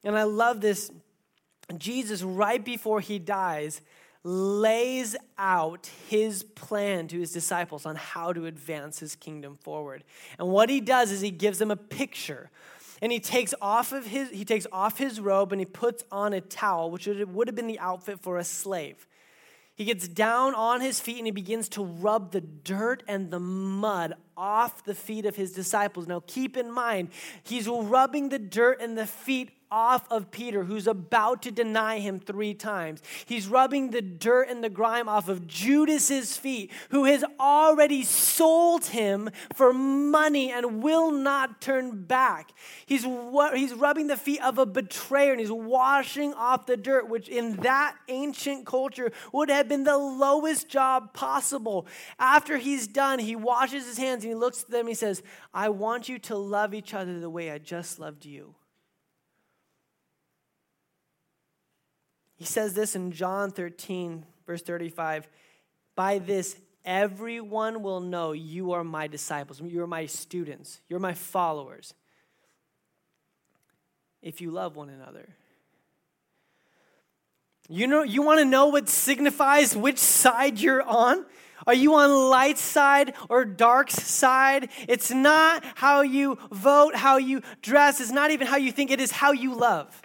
And 0.03 0.17
I 0.17 0.23
love 0.23 0.59
this. 0.59 0.91
Jesus, 1.77 2.23
right 2.23 2.63
before 2.65 2.99
he 2.99 3.19
dies, 3.19 3.81
lays 4.23 5.15
out 5.37 5.89
his 6.07 6.43
plan 6.43 7.07
to 7.07 7.19
his 7.19 7.31
disciples 7.31 7.85
on 7.85 7.95
how 7.95 8.33
to 8.33 8.45
advance 8.45 8.99
his 8.99 9.15
kingdom 9.15 9.55
forward. 9.55 10.03
And 10.37 10.49
what 10.49 10.69
he 10.69 10.81
does 10.81 11.11
is 11.11 11.21
he 11.21 11.31
gives 11.31 11.59
them 11.59 11.71
a 11.71 11.77
picture. 11.77 12.49
And 13.01 13.11
he 13.11 13.19
takes 13.19 13.53
off 13.61 13.93
of 13.93 14.05
his 14.05 14.29
he 14.31 14.43
takes 14.43 14.67
off 14.73 14.97
his 14.97 15.21
robe 15.21 15.53
and 15.53 15.61
he 15.61 15.65
puts 15.65 16.03
on 16.11 16.33
a 16.33 16.41
towel, 16.41 16.91
which 16.91 17.07
would 17.07 17.47
have 17.47 17.55
been 17.55 17.67
the 17.67 17.79
outfit 17.79 18.19
for 18.19 18.37
a 18.37 18.43
slave. 18.43 19.07
He 19.73 19.85
gets 19.85 20.09
down 20.09 20.53
on 20.53 20.81
his 20.81 20.99
feet 20.99 21.19
and 21.19 21.25
he 21.25 21.31
begins 21.31 21.69
to 21.69 21.83
rub 21.85 22.33
the 22.33 22.41
dirt 22.41 23.01
and 23.07 23.31
the 23.31 23.39
mud 23.39 24.15
off 24.39 24.85
the 24.85 24.95
feet 24.95 25.25
of 25.25 25.35
his 25.35 25.51
disciples. 25.51 26.07
Now, 26.07 26.23
keep 26.25 26.55
in 26.55 26.71
mind, 26.71 27.09
he's 27.43 27.67
rubbing 27.67 28.29
the 28.29 28.39
dirt 28.39 28.81
and 28.81 28.97
the 28.97 29.05
feet 29.05 29.51
off 29.71 30.11
of 30.11 30.31
Peter, 30.31 30.63
who's 30.63 30.87
about 30.87 31.43
to 31.43 31.51
deny 31.51 31.99
him 31.99 32.19
three 32.19 32.53
times. 32.53 33.01
He's 33.25 33.47
rubbing 33.47 33.91
the 33.91 34.01
dirt 34.01 34.49
and 34.49 34.63
the 34.63 34.69
grime 34.69 35.07
off 35.07 35.29
of 35.29 35.47
Judas's 35.47 36.35
feet, 36.37 36.71
who 36.89 37.05
has 37.05 37.23
already 37.39 38.03
sold 38.03 38.85
him 38.87 39.29
for 39.53 39.71
money 39.71 40.51
and 40.51 40.81
will 40.81 41.11
not 41.11 41.61
turn 41.61 42.03
back. 42.03 42.51
He's, 42.85 43.03
he's 43.53 43.73
rubbing 43.73 44.07
the 44.07 44.17
feet 44.17 44.41
of 44.41 44.57
a 44.57 44.65
betrayer 44.65 45.31
and 45.31 45.39
he's 45.39 45.51
washing 45.51 46.33
off 46.33 46.65
the 46.65 46.77
dirt, 46.77 47.07
which 47.07 47.29
in 47.29 47.57
that 47.57 47.95
ancient 48.07 48.65
culture 48.65 49.11
would 49.31 49.49
have 49.49 49.67
been 49.67 49.83
the 49.83 49.97
lowest 49.97 50.67
job 50.67 51.13
possible. 51.13 51.85
After 52.17 52.57
he's 52.57 52.87
done, 52.87 53.19
he 53.19 53.35
washes 53.35 53.85
his 53.85 53.97
hands 53.97 54.23
and 54.23 54.28
he 54.29 54.35
looks 54.35 54.63
at 54.63 54.69
them 54.69 54.87
he 54.87 54.93
says, 54.93 55.23
I 55.53 55.69
want 55.69 56.07
you 56.07 56.19
to 56.19 56.35
love 56.35 56.73
each 56.73 56.93
other 56.93 57.19
the 57.19 57.29
way 57.29 57.51
I 57.51 57.57
just 57.57 57.99
loved 57.99 58.25
you. 58.25 58.55
He 62.35 62.45
says 62.45 62.73
this 62.73 62.95
in 62.95 63.11
John 63.11 63.51
13, 63.51 64.25
verse 64.47 64.61
35 64.61 65.27
By 65.95 66.19
this, 66.19 66.55
everyone 66.85 67.83
will 67.83 67.99
know 67.99 68.31
you 68.31 68.71
are 68.71 68.83
my 68.83 69.07
disciples, 69.07 69.61
you 69.61 69.81
are 69.83 69.87
my 69.87 70.05
students, 70.05 70.79
you're 70.87 70.99
my 70.99 71.13
followers, 71.13 71.93
if 74.21 74.39
you 74.39 74.51
love 74.51 74.77
one 74.77 74.89
another. 74.89 75.35
You 77.71 77.85
know, 77.85 78.01
you 78.01 78.23
want 78.23 78.39
to 78.39 78.45
know 78.45 78.67
what 78.67 78.89
signifies 78.89 79.75
which 79.75 79.99
side 79.99 80.59
you're 80.59 80.81
on? 80.81 81.25
Are 81.67 81.73
you 81.73 81.95
on 81.95 82.29
light 82.29 82.57
side 82.57 83.13
or 83.29 83.45
dark 83.45 83.91
side? 83.91 84.69
It's 84.87 85.11
not 85.11 85.63
how 85.75 86.01
you 86.01 86.37
vote, 86.51 86.95
how 86.95 87.17
you 87.17 87.41
dress, 87.61 87.99
it's 87.99 88.11
not 88.11 88.31
even 88.31 88.47
how 88.47 88.57
you 88.57 88.71
think, 88.71 88.91
it 88.91 89.01
is 89.01 89.11
how 89.11 89.31
you 89.31 89.53
love. 89.55 90.01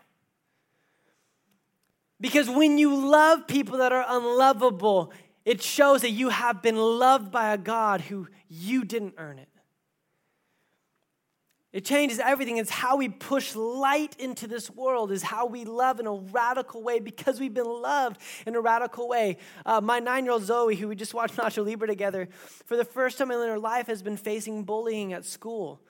Because 2.20 2.48
when 2.48 2.78
you 2.78 2.94
love 2.94 3.46
people 3.46 3.78
that 3.78 3.92
are 3.92 4.04
unlovable, 4.08 5.12
it 5.44 5.62
shows 5.62 6.02
that 6.02 6.10
you 6.10 6.30
have 6.30 6.62
been 6.62 6.76
loved 6.76 7.30
by 7.30 7.52
a 7.52 7.58
God 7.58 8.00
who 8.00 8.28
you 8.48 8.84
didn't 8.84 9.14
earn 9.18 9.38
it. 9.38 9.48
It 11.74 11.84
changes 11.84 12.20
everything. 12.20 12.58
It's 12.58 12.70
how 12.70 12.96
we 12.96 13.08
push 13.08 13.56
light 13.56 14.14
into 14.20 14.46
this 14.46 14.70
world, 14.70 15.10
is 15.10 15.24
how 15.24 15.46
we 15.46 15.64
love 15.64 15.98
in 15.98 16.06
a 16.06 16.12
radical 16.12 16.84
way 16.84 17.00
because 17.00 17.40
we've 17.40 17.52
been 17.52 17.66
loved 17.66 18.20
in 18.46 18.54
a 18.54 18.60
radical 18.60 19.08
way. 19.08 19.38
Uh, 19.66 19.80
my 19.80 19.98
nine 19.98 20.24
year 20.24 20.34
old 20.34 20.44
Zoe, 20.44 20.76
who 20.76 20.86
we 20.86 20.94
just 20.94 21.14
watched 21.14 21.34
Nacho 21.36 21.66
Libre 21.66 21.88
together, 21.88 22.28
for 22.64 22.76
the 22.76 22.84
first 22.84 23.18
time 23.18 23.32
in 23.32 23.40
her 23.40 23.58
life 23.58 23.88
has 23.88 24.04
been 24.04 24.16
facing 24.16 24.62
bullying 24.62 25.12
at 25.12 25.24
school. 25.24 25.80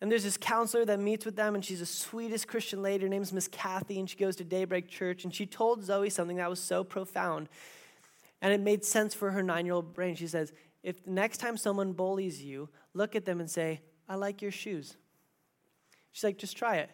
And 0.00 0.10
there's 0.10 0.24
this 0.24 0.38
counselor 0.38 0.86
that 0.86 0.98
meets 0.98 1.26
with 1.26 1.36
them, 1.36 1.54
and 1.54 1.62
she's 1.62 1.80
the 1.80 1.86
sweetest 1.86 2.48
Christian 2.48 2.80
lady. 2.80 3.04
Her 3.04 3.10
name's 3.10 3.30
Miss 3.30 3.48
Kathy, 3.48 4.00
and 4.00 4.08
she 4.08 4.16
goes 4.16 4.34
to 4.36 4.44
Daybreak 4.44 4.88
Church. 4.88 5.24
And 5.24 5.34
she 5.34 5.44
told 5.44 5.84
Zoe 5.84 6.08
something 6.08 6.38
that 6.38 6.48
was 6.48 6.60
so 6.60 6.84
profound. 6.84 7.50
And 8.40 8.50
it 8.54 8.60
made 8.60 8.82
sense 8.82 9.12
for 9.12 9.32
her 9.32 9.42
nine 9.42 9.66
year 9.66 9.74
old 9.74 9.92
brain. 9.92 10.14
She 10.14 10.26
says, 10.26 10.54
If 10.82 11.04
the 11.04 11.10
next 11.10 11.36
time 11.36 11.58
someone 11.58 11.92
bullies 11.92 12.42
you, 12.42 12.70
look 12.94 13.14
at 13.14 13.26
them 13.26 13.40
and 13.40 13.50
say, 13.50 13.82
I 14.08 14.14
like 14.14 14.40
your 14.40 14.52
shoes. 14.52 14.96
She's 16.18 16.24
like, 16.24 16.36
Just 16.36 16.56
try 16.56 16.78
it. 16.78 16.90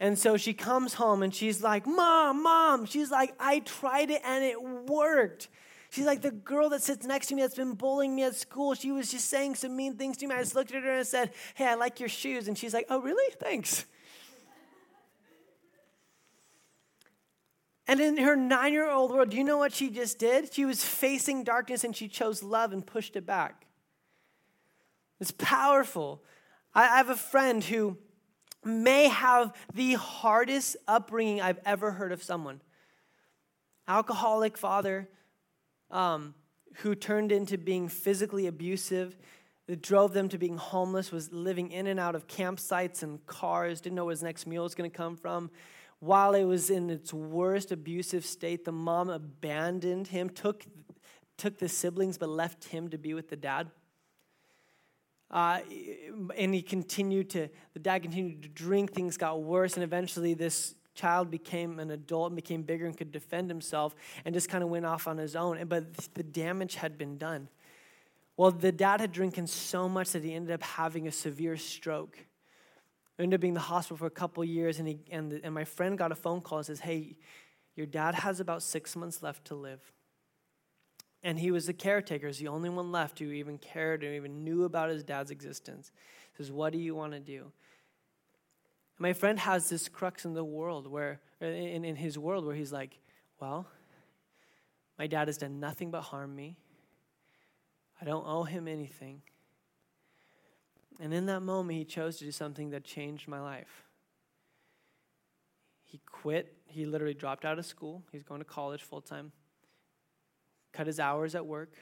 And 0.00 0.18
so 0.18 0.36
she 0.36 0.52
comes 0.52 0.94
home 0.94 1.22
and 1.22 1.32
she's 1.32 1.62
like, 1.62 1.86
Mom, 1.86 2.42
Mom. 2.42 2.84
She's 2.84 3.12
like, 3.12 3.32
I 3.38 3.60
tried 3.60 4.10
it 4.10 4.22
and 4.24 4.42
it 4.42 4.60
worked. 4.60 5.46
She's 5.90 6.04
like, 6.04 6.20
the 6.22 6.32
girl 6.32 6.68
that 6.70 6.82
sits 6.82 7.06
next 7.06 7.28
to 7.28 7.36
me 7.36 7.42
that's 7.42 7.54
been 7.54 7.74
bullying 7.74 8.16
me 8.16 8.24
at 8.24 8.34
school, 8.34 8.74
she 8.74 8.90
was 8.90 9.12
just 9.12 9.28
saying 9.28 9.54
some 9.54 9.76
mean 9.76 9.94
things 9.94 10.16
to 10.16 10.26
me. 10.26 10.34
I 10.34 10.40
just 10.40 10.56
looked 10.56 10.72
at 10.72 10.82
her 10.82 10.94
and 10.94 11.06
said, 11.06 11.30
Hey, 11.54 11.66
I 11.66 11.74
like 11.74 12.00
your 12.00 12.08
shoes. 12.08 12.48
And 12.48 12.58
she's 12.58 12.74
like, 12.74 12.86
Oh, 12.90 13.00
really? 13.00 13.32
Thanks. 13.38 13.86
And 17.86 18.00
in 18.00 18.16
her 18.16 18.34
nine 18.34 18.72
year 18.72 18.90
old 18.90 19.12
world, 19.12 19.30
do 19.30 19.36
you 19.36 19.44
know 19.44 19.58
what 19.58 19.72
she 19.72 19.90
just 19.90 20.18
did? 20.18 20.52
She 20.52 20.64
was 20.64 20.84
facing 20.84 21.44
darkness 21.44 21.84
and 21.84 21.94
she 21.94 22.08
chose 22.08 22.42
love 22.42 22.72
and 22.72 22.84
pushed 22.84 23.14
it 23.14 23.26
back. 23.26 23.66
It's 25.20 25.30
powerful. 25.30 26.24
I 26.74 26.84
have 26.84 27.08
a 27.08 27.16
friend 27.16 27.64
who 27.64 27.96
may 28.68 29.08
have 29.08 29.52
the 29.74 29.94
hardest 29.94 30.76
upbringing 30.86 31.40
I've 31.40 31.60
ever 31.64 31.92
heard 31.92 32.12
of 32.12 32.22
someone. 32.22 32.60
Alcoholic 33.86 34.56
father, 34.56 35.08
um, 35.90 36.34
who 36.76 36.94
turned 36.94 37.32
into 37.32 37.58
being 37.58 37.88
physically 37.88 38.46
abusive, 38.46 39.16
that 39.66 39.82
drove 39.82 40.14
them 40.14 40.28
to 40.30 40.38
being 40.38 40.56
homeless, 40.56 41.12
was 41.12 41.32
living 41.32 41.70
in 41.70 41.86
and 41.86 42.00
out 42.00 42.14
of 42.14 42.26
campsites 42.26 43.02
and 43.02 43.24
cars, 43.26 43.80
didn't 43.80 43.96
know 43.96 44.06
where 44.06 44.12
his 44.12 44.22
next 44.22 44.46
meal 44.46 44.62
was 44.62 44.74
going 44.74 44.90
to 44.90 44.96
come 44.96 45.16
from. 45.16 45.50
While 46.00 46.34
it 46.34 46.44
was 46.44 46.70
in 46.70 46.90
its 46.90 47.12
worst 47.12 47.72
abusive 47.72 48.24
state, 48.24 48.64
the 48.64 48.72
mom 48.72 49.10
abandoned 49.10 50.08
him, 50.08 50.30
took, 50.30 50.64
took 51.36 51.58
the 51.58 51.68
siblings, 51.68 52.16
but 52.16 52.28
left 52.28 52.64
him 52.64 52.88
to 52.90 52.98
be 52.98 53.14
with 53.14 53.28
the 53.28 53.36
dad. 53.36 53.70
Uh, 55.30 55.60
and 56.36 56.54
he 56.54 56.62
continued 56.62 57.30
to, 57.30 57.48
the 57.74 57.80
dad 57.80 58.02
continued 58.02 58.42
to 58.42 58.48
drink, 58.48 58.92
things 58.92 59.16
got 59.16 59.42
worse, 59.42 59.74
and 59.74 59.84
eventually 59.84 60.34
this 60.34 60.74
child 60.94 61.30
became 61.30 61.78
an 61.78 61.90
adult 61.90 62.30
and 62.30 62.36
became 62.36 62.62
bigger 62.62 62.86
and 62.86 62.96
could 62.96 63.12
defend 63.12 63.48
himself 63.48 63.94
and 64.24 64.34
just 64.34 64.48
kind 64.48 64.64
of 64.64 64.70
went 64.70 64.86
off 64.86 65.06
on 65.06 65.18
his 65.18 65.36
own. 65.36 65.62
But 65.66 65.94
the 66.14 66.22
damage 66.22 66.76
had 66.76 66.98
been 66.98 67.18
done. 67.18 67.48
Well, 68.36 68.50
the 68.50 68.72
dad 68.72 69.00
had 69.00 69.12
drinking 69.12 69.48
so 69.48 69.88
much 69.88 70.12
that 70.12 70.24
he 70.24 70.32
ended 70.34 70.54
up 70.54 70.62
having 70.62 71.06
a 71.06 71.12
severe 71.12 71.56
stroke. 71.56 72.18
Ended 73.18 73.38
up 73.38 73.40
being 73.40 73.50
in 73.50 73.54
the 73.54 73.60
hospital 73.60 73.96
for 73.96 74.06
a 74.06 74.10
couple 74.10 74.44
years, 74.44 74.78
and, 74.78 74.86
he, 74.86 75.00
and, 75.10 75.30
the, 75.30 75.40
and 75.44 75.52
my 75.52 75.64
friend 75.64 75.98
got 75.98 76.12
a 76.12 76.14
phone 76.14 76.40
call 76.40 76.58
and 76.58 76.66
says, 76.66 76.78
Hey, 76.78 77.16
Your 77.74 77.86
dad 77.86 78.14
has 78.14 78.40
about 78.40 78.62
six 78.62 78.96
months 78.96 79.22
left 79.22 79.44
to 79.46 79.54
live. 79.54 79.80
And 81.22 81.38
he 81.38 81.50
was 81.50 81.66
the 81.66 81.72
caretaker, 81.72 82.28
he's 82.28 82.38
the 82.38 82.48
only 82.48 82.68
one 82.68 82.92
left 82.92 83.18
who 83.18 83.30
even 83.32 83.58
cared 83.58 84.04
and 84.04 84.14
even 84.14 84.44
knew 84.44 84.64
about 84.64 84.90
his 84.90 85.02
dad's 85.02 85.30
existence. 85.30 85.90
He 86.36 86.42
says, 86.42 86.52
What 86.52 86.72
do 86.72 86.78
you 86.78 86.94
want 86.94 87.12
to 87.12 87.20
do? 87.20 87.52
my 88.98 89.12
friend 89.12 89.38
has 89.38 89.68
this 89.68 89.88
crux 89.88 90.24
in 90.24 90.34
the 90.34 90.44
world 90.44 90.86
where, 90.88 91.20
in, 91.40 91.84
in 91.84 91.96
his 91.96 92.18
world, 92.18 92.44
where 92.44 92.54
he's 92.54 92.72
like, 92.72 92.98
Well, 93.40 93.66
my 94.98 95.06
dad 95.06 95.28
has 95.28 95.38
done 95.38 95.60
nothing 95.60 95.90
but 95.90 96.02
harm 96.02 96.34
me. 96.34 96.56
I 98.00 98.04
don't 98.04 98.24
owe 98.26 98.44
him 98.44 98.68
anything. 98.68 99.22
And 101.00 101.14
in 101.14 101.26
that 101.26 101.40
moment, 101.40 101.78
he 101.78 101.84
chose 101.84 102.18
to 102.18 102.24
do 102.24 102.32
something 102.32 102.70
that 102.70 102.84
changed 102.84 103.28
my 103.28 103.40
life. 103.40 103.84
He 105.84 106.00
quit. 106.06 106.56
He 106.66 106.86
literally 106.86 107.14
dropped 107.14 107.44
out 107.44 107.58
of 107.58 107.66
school. 107.66 108.02
He's 108.10 108.24
going 108.24 108.40
to 108.40 108.44
college 108.44 108.82
full 108.82 109.00
time, 109.00 109.32
cut 110.78 110.86
his 110.86 111.00
hours 111.00 111.34
at 111.34 111.44
work, 111.44 111.74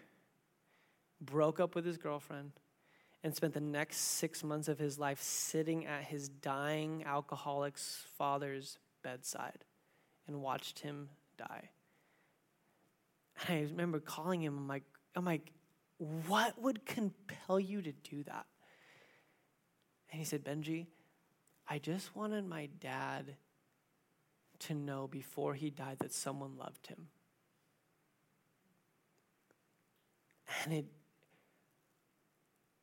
broke 1.21 1.61
up 1.61 1.75
with 1.75 1.85
his 1.85 1.99
girlfriend, 1.99 2.53
and 3.23 3.37
spent 3.37 3.53
the 3.53 3.61
next 3.61 3.99
six 3.99 4.43
months 4.43 4.69
of 4.69 4.79
his 4.79 4.99
life 4.99 5.21
sitting 5.21 5.85
at 5.85 6.05
his 6.05 6.31
dying 6.31 7.05
alcoholic's 7.05 8.07
father's 8.17 8.79
bedside 9.03 9.67
and 10.27 10.41
watched 10.41 10.79
him 10.79 11.11
die. 11.37 11.69
And 13.47 13.59
I 13.59 13.61
remember 13.71 14.01
calling 14.01 14.41
him, 14.41 14.57
I'm 14.57 14.67
like, 14.67 14.85
I'm 15.15 15.27
like, 15.27 15.53
what 16.27 16.59
would 16.63 16.87
compel 16.87 17.61
you 17.61 17.83
to 17.83 17.93
do 17.93 18.23
that? 18.23 18.47
And 20.11 20.19
he 20.19 20.25
said, 20.25 20.43
Benji, 20.43 20.87
I 21.69 21.81
just 21.81 22.17
wanted 22.17 22.47
my 22.47 22.71
dad 22.81 23.37
to 24.61 24.75
know 24.75 25.07
before 25.07 25.53
he 25.53 25.69
died 25.69 25.99
that 25.99 26.15
someone 26.15 26.57
loved 26.57 26.87
him. 26.87 27.09
And 30.67 30.75
it, 30.75 30.87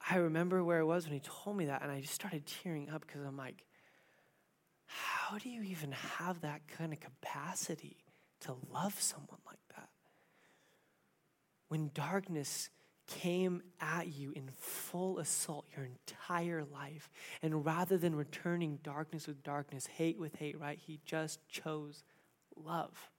I 0.09 0.15
remember 0.15 0.63
where 0.63 0.79
I 0.79 0.83
was 0.83 1.03
when 1.03 1.13
he 1.13 1.19
told 1.19 1.57
me 1.57 1.65
that, 1.65 1.81
and 1.81 1.91
I 1.91 1.99
just 1.99 2.13
started 2.13 2.45
tearing 2.45 2.89
up 2.89 3.05
because 3.05 3.21
I'm 3.25 3.35
like, 3.35 3.65
how 4.85 5.37
do 5.37 5.49
you 5.49 5.63
even 5.63 5.91
have 5.91 6.39
that 6.41 6.61
kind 6.77 6.93
of 6.93 7.01
capacity 7.01 7.97
to 8.41 8.55
love 8.71 9.01
someone 9.01 9.41
like 9.45 9.59
that? 9.75 9.89
When 11.67 11.91
darkness 11.93 12.69
came 13.05 13.61
at 13.81 14.07
you 14.07 14.31
in 14.31 14.49
full 14.57 15.19
assault 15.19 15.65
your 15.75 15.85
entire 15.85 16.63
life. 16.63 17.09
And 17.41 17.65
rather 17.65 17.97
than 17.97 18.15
returning 18.15 18.79
darkness 18.81 19.27
with 19.27 19.43
darkness, 19.43 19.87
hate 19.87 20.17
with 20.17 20.37
hate, 20.37 20.57
right? 20.57 20.79
He 20.79 21.01
just 21.05 21.45
chose 21.49 22.05
love. 22.55 23.11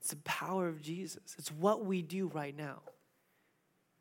It's 0.00 0.10
the 0.10 0.16
power 0.16 0.68
of 0.68 0.80
Jesus. 0.80 1.34
It's 1.38 1.52
what 1.52 1.84
we 1.84 2.02
do 2.02 2.28
right 2.28 2.56
now. 2.56 2.80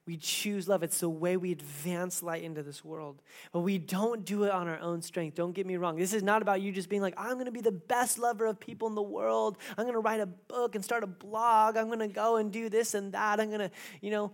We 0.10 0.18
choose 0.18 0.68
love. 0.68 0.82
It's 0.82 1.02
the 1.02 1.10
way 1.10 1.38
we 1.38 1.52
advance 1.52 2.24
light 2.24 2.42
into 2.42 2.64
this 2.64 2.84
world. 2.84 3.22
But 3.52 3.60
we 3.60 3.78
don't 3.78 4.26
do 4.26 4.46
it 4.46 4.52
on 4.52 4.68
our 4.68 4.80
own 4.80 5.04
strength. 5.04 5.36
Don't 5.36 5.52
get 5.52 5.68
me 5.68 5.78
wrong. 5.78 5.98
This 5.98 6.14
is 6.14 6.24
not 6.24 6.42
about 6.42 6.62
you 6.62 6.72
just 6.72 6.90
being 6.90 7.04
like, 7.04 7.14
I'm 7.16 7.34
going 7.34 7.46
to 7.46 7.52
be 7.52 7.62
the 7.62 7.72
best 7.72 8.18
lover 8.18 8.48
of 8.48 8.60
people 8.60 8.88
in 8.88 8.96
the 8.96 9.04
world. 9.04 9.60
I'm 9.78 9.84
going 9.84 9.94
to 9.94 10.00
write 10.00 10.20
a 10.20 10.26
book 10.26 10.74
and 10.74 10.84
start 10.84 11.04
a 11.04 11.08
blog. 11.08 11.78
I'm 11.78 11.88
going 11.88 12.00
to 12.00 12.08
go 12.08 12.38
and 12.38 12.52
do 12.52 12.70
this 12.70 12.96
and 12.96 13.12
that. 13.14 13.40
I'm 13.40 13.50
going 13.50 13.60
to, 13.60 13.72
you 14.02 14.10
know, 14.10 14.32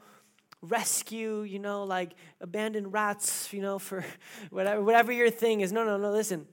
rescue, 0.62 1.42
you 1.42 1.60
know, 1.60 1.84
like 1.84 2.14
abandoned 2.40 2.94
rats, 2.94 3.52
you 3.52 3.62
know, 3.62 3.78
for 3.78 4.06
whatever, 4.52 4.82
whatever 4.82 5.12
your 5.12 5.30
thing 5.30 5.60
is. 5.60 5.74
No, 5.74 5.84
no, 5.84 5.98
no, 5.98 6.12
listen. 6.12 6.48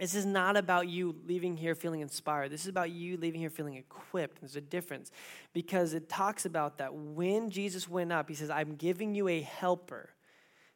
This 0.00 0.14
is 0.14 0.24
not 0.24 0.56
about 0.56 0.88
you 0.88 1.14
leaving 1.26 1.58
here 1.58 1.74
feeling 1.74 2.00
inspired. 2.00 2.50
This 2.50 2.62
is 2.62 2.68
about 2.68 2.90
you 2.90 3.18
leaving 3.18 3.38
here 3.38 3.50
feeling 3.50 3.74
equipped. 3.74 4.40
There's 4.40 4.56
a 4.56 4.62
difference 4.62 5.12
because 5.52 5.92
it 5.92 6.08
talks 6.08 6.46
about 6.46 6.78
that 6.78 6.94
when 6.94 7.50
Jesus 7.50 7.86
went 7.86 8.10
up, 8.10 8.26
he 8.26 8.34
says, 8.34 8.48
I'm 8.48 8.76
giving 8.76 9.14
you 9.14 9.28
a 9.28 9.42
helper. 9.42 10.08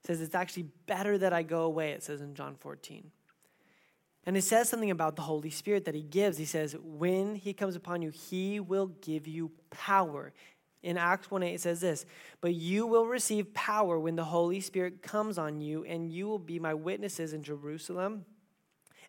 It 0.02 0.07
says, 0.07 0.21
It's 0.21 0.35
actually 0.35 0.66
better 0.85 1.16
that 1.16 1.33
I 1.33 1.43
go 1.43 1.62
away, 1.62 1.92
it 1.92 2.03
says 2.03 2.20
in 2.20 2.35
John 2.35 2.55
14. 2.55 3.11
And 4.27 4.37
it 4.37 4.42
says 4.42 4.68
something 4.68 4.90
about 4.90 5.16
the 5.16 5.22
Holy 5.22 5.51
Spirit 5.51 5.87
that 5.87 5.94
he 5.94 6.03
gives. 6.03 6.37
He 6.37 6.44
says, 6.44 6.77
When 6.83 7.35
he 7.35 7.55
comes 7.55 7.77
upon 7.77 8.03
you, 8.03 8.11
he 8.11 8.61
will 8.61 8.88
give 8.88 9.27
you 9.27 9.51
power. 9.70 10.35
In 10.83 10.98
Acts 10.98 11.31
1 11.31 11.42
8, 11.42 11.55
it 11.55 11.61
says 11.62 11.81
this 11.81 12.05
But 12.42 12.53
you 12.53 12.87
will 12.87 13.07
receive 13.07 13.55
power 13.55 13.98
when 13.98 14.16
the 14.16 14.25
Holy 14.25 14.61
Spirit 14.61 15.03
comes 15.03 15.38
on 15.38 15.62
you, 15.62 15.83
and 15.85 16.12
you 16.12 16.27
will 16.27 16.38
be 16.38 16.59
my 16.59 16.75
witnesses 16.75 17.33
in 17.33 17.42
Jerusalem 17.42 18.27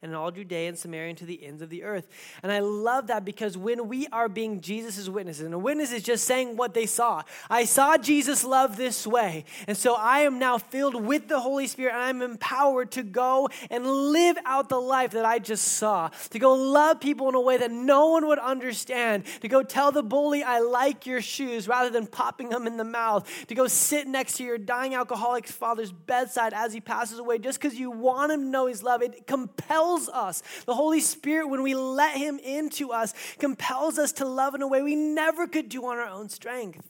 and 0.02 0.12
in 0.12 0.16
all 0.16 0.32
Judea 0.32 0.70
and 0.70 0.78
Samaria 0.78 1.10
and 1.10 1.18
to 1.18 1.26
the 1.26 1.46
ends 1.46 1.62
of 1.62 1.70
the 1.70 1.84
earth. 1.84 2.08
And 2.44 2.52
I 2.52 2.60
love 2.60 3.08
that 3.08 3.26
because 3.26 3.58
when 3.58 3.88
we 3.88 4.08
are 4.08 4.30
being 4.30 4.62
Jesus' 4.62 5.10
witnesses, 5.10 5.46
and 5.46 5.54
a 5.54 5.60
witness 5.60 5.92
is 5.92 6.04
just 6.04 6.26
saying 6.26 6.58
what 6.58 6.74
they 6.74 6.86
saw. 6.86 7.24
I 7.50 7.66
saw 7.66 7.98
Jesus 7.98 8.44
love 8.44 8.78
this 8.78 9.06
way. 9.06 9.46
And 9.68 9.78
so 9.78 9.96
I 9.96 10.22
am 10.22 10.40
now 10.40 10.58
filled 10.58 10.96
with 10.96 11.28
the 11.28 11.40
Holy 11.40 11.68
Spirit 11.68 11.94
and 11.94 12.02
I'm 12.02 12.22
empowered 12.22 12.92
to 12.92 13.04
go 13.04 13.50
and 13.70 13.86
live 13.86 14.38
out 14.46 14.70
the 14.70 14.80
life 14.80 15.12
that 15.12 15.26
I 15.26 15.40
just 15.40 15.66
saw. 15.66 16.10
To 16.32 16.40
go 16.40 16.54
love 16.54 17.00
people 17.00 17.30
in 17.30 17.36
a 17.36 17.42
way 17.42 17.58
that 17.58 17.72
no 17.72 18.08
one 18.08 18.28
would 18.28 18.40
understand. 18.40 19.26
To 19.42 19.48
go 19.48 19.64
tell 19.64 19.92
the 19.92 20.04
bully, 20.04 20.44
I 20.44 20.60
like 20.60 21.06
your 21.06 21.22
shoes 21.22 21.68
rather 21.68 21.90
than 21.90 22.08
popping 22.08 22.50
them 22.50 22.68
in 22.68 22.78
the 22.78 22.84
mouth. 22.84 23.30
To 23.48 23.56
go 23.56 23.68
sit 23.68 24.08
next 24.08 24.38
to 24.38 24.44
your 24.44 24.58
dying 24.58 24.96
alcoholic 24.96 25.48
father's 25.48 25.92
bedside 25.92 26.54
as 26.54 26.74
he 26.74 26.82
passes 26.82 27.20
away 27.20 27.38
just 27.38 27.62
because 27.62 27.78
you 27.78 27.92
want 27.92 28.32
him 28.32 28.42
to 28.42 28.48
know 28.48 28.66
his 28.66 28.84
love. 28.84 29.02
It 29.02 29.28
compels 29.28 29.85
compels 29.86 30.10
us. 30.10 30.43
The 30.65 30.76
Holy 30.76 31.00
Spirit, 31.00 31.48
when 31.48 31.62
we 31.62 31.76
let 31.76 32.17
Him 32.17 32.39
into 32.39 32.91
us, 32.91 33.13
compels 33.38 34.00
us 34.00 34.12
to 34.13 34.26
love 34.26 34.56
in 34.56 34.62
a 34.62 34.67
way 34.67 34.82
we 34.82 34.95
never 34.95 35.48
could 35.48 35.69
do 35.69 35.86
on 35.86 35.98
our 35.98 36.08
own 36.08 36.30
strength. 36.30 36.89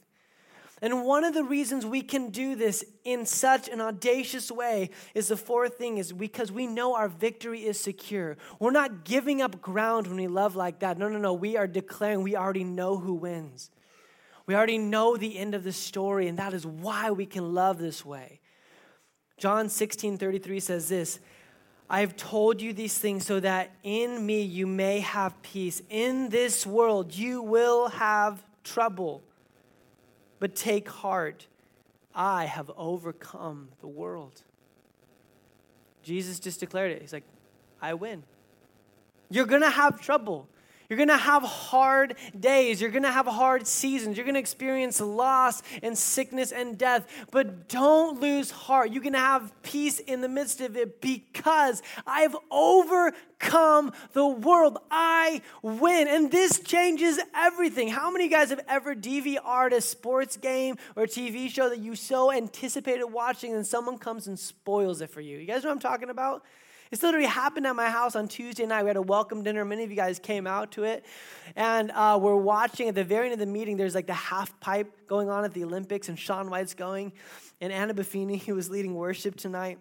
And 0.81 1.05
one 1.05 1.23
of 1.23 1.33
the 1.33 1.43
reasons 1.43 1.85
we 1.85 2.01
can 2.01 2.29
do 2.29 2.55
this 2.55 2.83
in 3.05 3.25
such 3.25 3.69
an 3.69 3.79
audacious 3.81 4.51
way 4.51 4.89
is 5.13 5.29
the 5.29 5.37
fourth 5.37 5.77
thing 5.77 5.97
is 5.97 6.11
because 6.11 6.51
we 6.51 6.67
know 6.67 6.95
our 6.95 7.07
victory 7.07 7.65
is 7.65 7.79
secure. 7.79 8.37
We're 8.59 8.71
not 8.71 9.05
giving 9.05 9.41
up 9.41 9.61
ground 9.61 10.07
when 10.07 10.17
we 10.17 10.27
love 10.27 10.55
like 10.55 10.79
that. 10.79 10.97
No, 10.97 11.07
no, 11.07 11.17
no. 11.17 11.33
We 11.33 11.55
are 11.57 11.67
declaring 11.67 12.23
we 12.23 12.35
already 12.35 12.65
know 12.65 12.97
who 12.97 13.13
wins. 13.13 13.71
We 14.47 14.53
already 14.53 14.77
know 14.77 15.17
the 15.17 15.37
end 15.37 15.55
of 15.55 15.63
the 15.63 15.71
story, 15.71 16.27
and 16.27 16.37
that 16.37 16.53
is 16.53 16.67
why 16.67 17.09
we 17.09 17.25
can 17.25 17.53
love 17.53 17.79
this 17.79 18.05
way. 18.05 18.41
John 19.37 19.69
16 19.69 20.17
33 20.17 20.59
says 20.59 20.87
this 20.87 21.19
I 21.89 21.99
have 21.99 22.15
told 22.15 22.61
you 22.61 22.73
these 22.73 22.97
things 22.97 23.25
so 23.25 23.39
that 23.39 23.71
in 23.83 24.25
me 24.25 24.41
you 24.41 24.65
may 24.65 25.01
have 25.01 25.39
peace. 25.43 25.81
In 25.89 26.29
this 26.29 26.65
world 26.65 27.13
you 27.13 27.41
will 27.41 27.89
have 27.89 28.43
trouble. 28.63 29.21
But 30.39 30.55
take 30.55 30.89
heart, 30.89 31.47
I 32.13 32.45
have 32.45 32.71
overcome 32.75 33.69
the 33.81 33.87
world. 33.87 34.41
Jesus 36.03 36.39
just 36.39 36.59
declared 36.59 36.91
it. 36.91 37.01
He's 37.01 37.13
like, 37.13 37.23
I 37.81 37.93
win. 37.93 38.23
You're 39.29 39.45
going 39.45 39.61
to 39.61 39.69
have 39.69 40.01
trouble. 40.01 40.47
You're 40.89 40.97
going 40.97 41.09
to 41.09 41.17
have 41.17 41.43
hard 41.43 42.15
days. 42.37 42.79
You're 42.79 42.91
going 42.91 43.03
to 43.03 43.11
have 43.11 43.25
hard 43.25 43.67
seasons. 43.67 44.17
You're 44.17 44.25
going 44.25 44.35
to 44.35 44.39
experience 44.39 45.01
loss 45.01 45.63
and 45.81 45.97
sickness 45.97 46.51
and 46.51 46.77
death. 46.77 47.07
But 47.31 47.69
don't 47.69 48.21
lose 48.21 48.51
heart. 48.51 48.91
You 48.91 49.01
can 49.01 49.13
have 49.13 49.51
peace 49.63 49.99
in 49.99 50.21
the 50.21 50.29
midst 50.29 50.61
of 50.61 50.77
it 50.77 51.01
because 51.01 51.81
I 52.05 52.21
have 52.21 52.35
overcome 52.51 53.91
the 54.13 54.27
world. 54.27 54.77
I 54.91 55.41
win. 55.61 56.07
And 56.07 56.31
this 56.31 56.59
changes 56.59 57.19
everything. 57.35 57.89
How 57.89 58.11
many 58.11 58.25
of 58.25 58.31
you 58.31 58.37
guys 58.37 58.49
have 58.49 58.61
ever 58.67 58.95
DVR'd 58.95 59.73
a 59.73 59.81
sports 59.81 60.37
game 60.37 60.77
or 60.95 61.05
TV 61.05 61.49
show 61.49 61.69
that 61.69 61.79
you 61.79 61.95
so 61.95 62.31
anticipated 62.31 63.05
watching 63.05 63.53
and 63.53 63.65
someone 63.65 63.97
comes 63.97 64.27
and 64.27 64.37
spoils 64.37 65.01
it 65.01 65.09
for 65.09 65.21
you? 65.21 65.37
You 65.37 65.45
guys 65.45 65.63
know 65.63 65.69
what 65.69 65.75
I'm 65.75 65.79
talking 65.79 66.09
about? 66.09 66.43
This 66.91 67.01
literally 67.01 67.25
happened 67.25 67.65
at 67.65 67.75
my 67.75 67.89
house 67.89 68.15
on 68.15 68.27
Tuesday 68.27 68.65
night. 68.65 68.83
We 68.83 68.89
had 68.89 68.97
a 68.97 69.01
welcome 69.01 69.43
dinner. 69.43 69.65
Many 69.65 69.83
of 69.83 69.89
you 69.89 69.95
guys 69.95 70.19
came 70.19 70.45
out 70.45 70.71
to 70.73 70.83
it. 70.83 71.05
And 71.55 71.91
uh, 71.91 72.19
we're 72.21 72.35
watching 72.35 72.87
at 72.89 72.95
the 72.95 73.03
very 73.03 73.25
end 73.25 73.33
of 73.33 73.39
the 73.39 73.45
meeting, 73.45 73.77
there's 73.77 73.95
like 73.95 74.07
the 74.07 74.13
half 74.13 74.59
pipe 74.59 75.07
going 75.07 75.29
on 75.29 75.43
at 75.45 75.53
the 75.53 75.63
Olympics, 75.63 76.09
and 76.09 76.17
Shaun 76.17 76.49
White's 76.49 76.73
going. 76.73 77.11
And 77.59 77.73
Anna 77.73 77.93
Buffini, 77.93 78.41
who 78.45 78.55
was 78.55 78.69
leading 78.69 78.93
worship 78.93 79.35
tonight, 79.35 79.79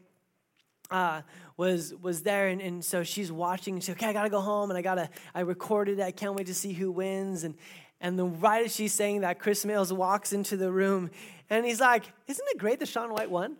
uh, 0.91 1.23
was 1.57 1.95
was 2.03 2.23
there 2.23 2.49
and, 2.49 2.61
and 2.61 2.85
so 2.85 3.03
she's 3.03 3.31
watching 3.31 3.75
and 3.75 3.83
she's 3.83 3.95
okay 3.95 4.07
i 4.07 4.13
gotta 4.13 4.29
go 4.29 4.41
home 4.41 4.71
and 4.71 4.77
i 4.77 4.83
gotta 4.83 5.09
i 5.35 5.41
recorded 5.41 5.99
it 5.99 6.03
i 6.03 6.11
can't 6.11 6.35
wait 6.35 6.47
to 6.47 6.55
see 6.55 6.73
who 6.73 6.91
wins 6.91 7.45
and 7.45 7.55
and 8.01 8.19
then 8.19 8.39
right 8.41 8.65
as 8.65 8.75
she's 8.75 8.93
saying 8.93 9.21
that 9.21 9.39
chris 9.39 9.65
Mills 9.65 9.93
walks 9.93 10.33
into 10.33 10.57
the 10.57 10.71
room 10.71 11.11
and 11.49 11.65
he's 11.65 11.81
like 11.81 12.05
isn't 12.27 12.47
it 12.51 12.59
great 12.59 12.81
that 12.81 12.89
shaun 12.89 13.13
white 13.13 13.31
won 13.31 13.57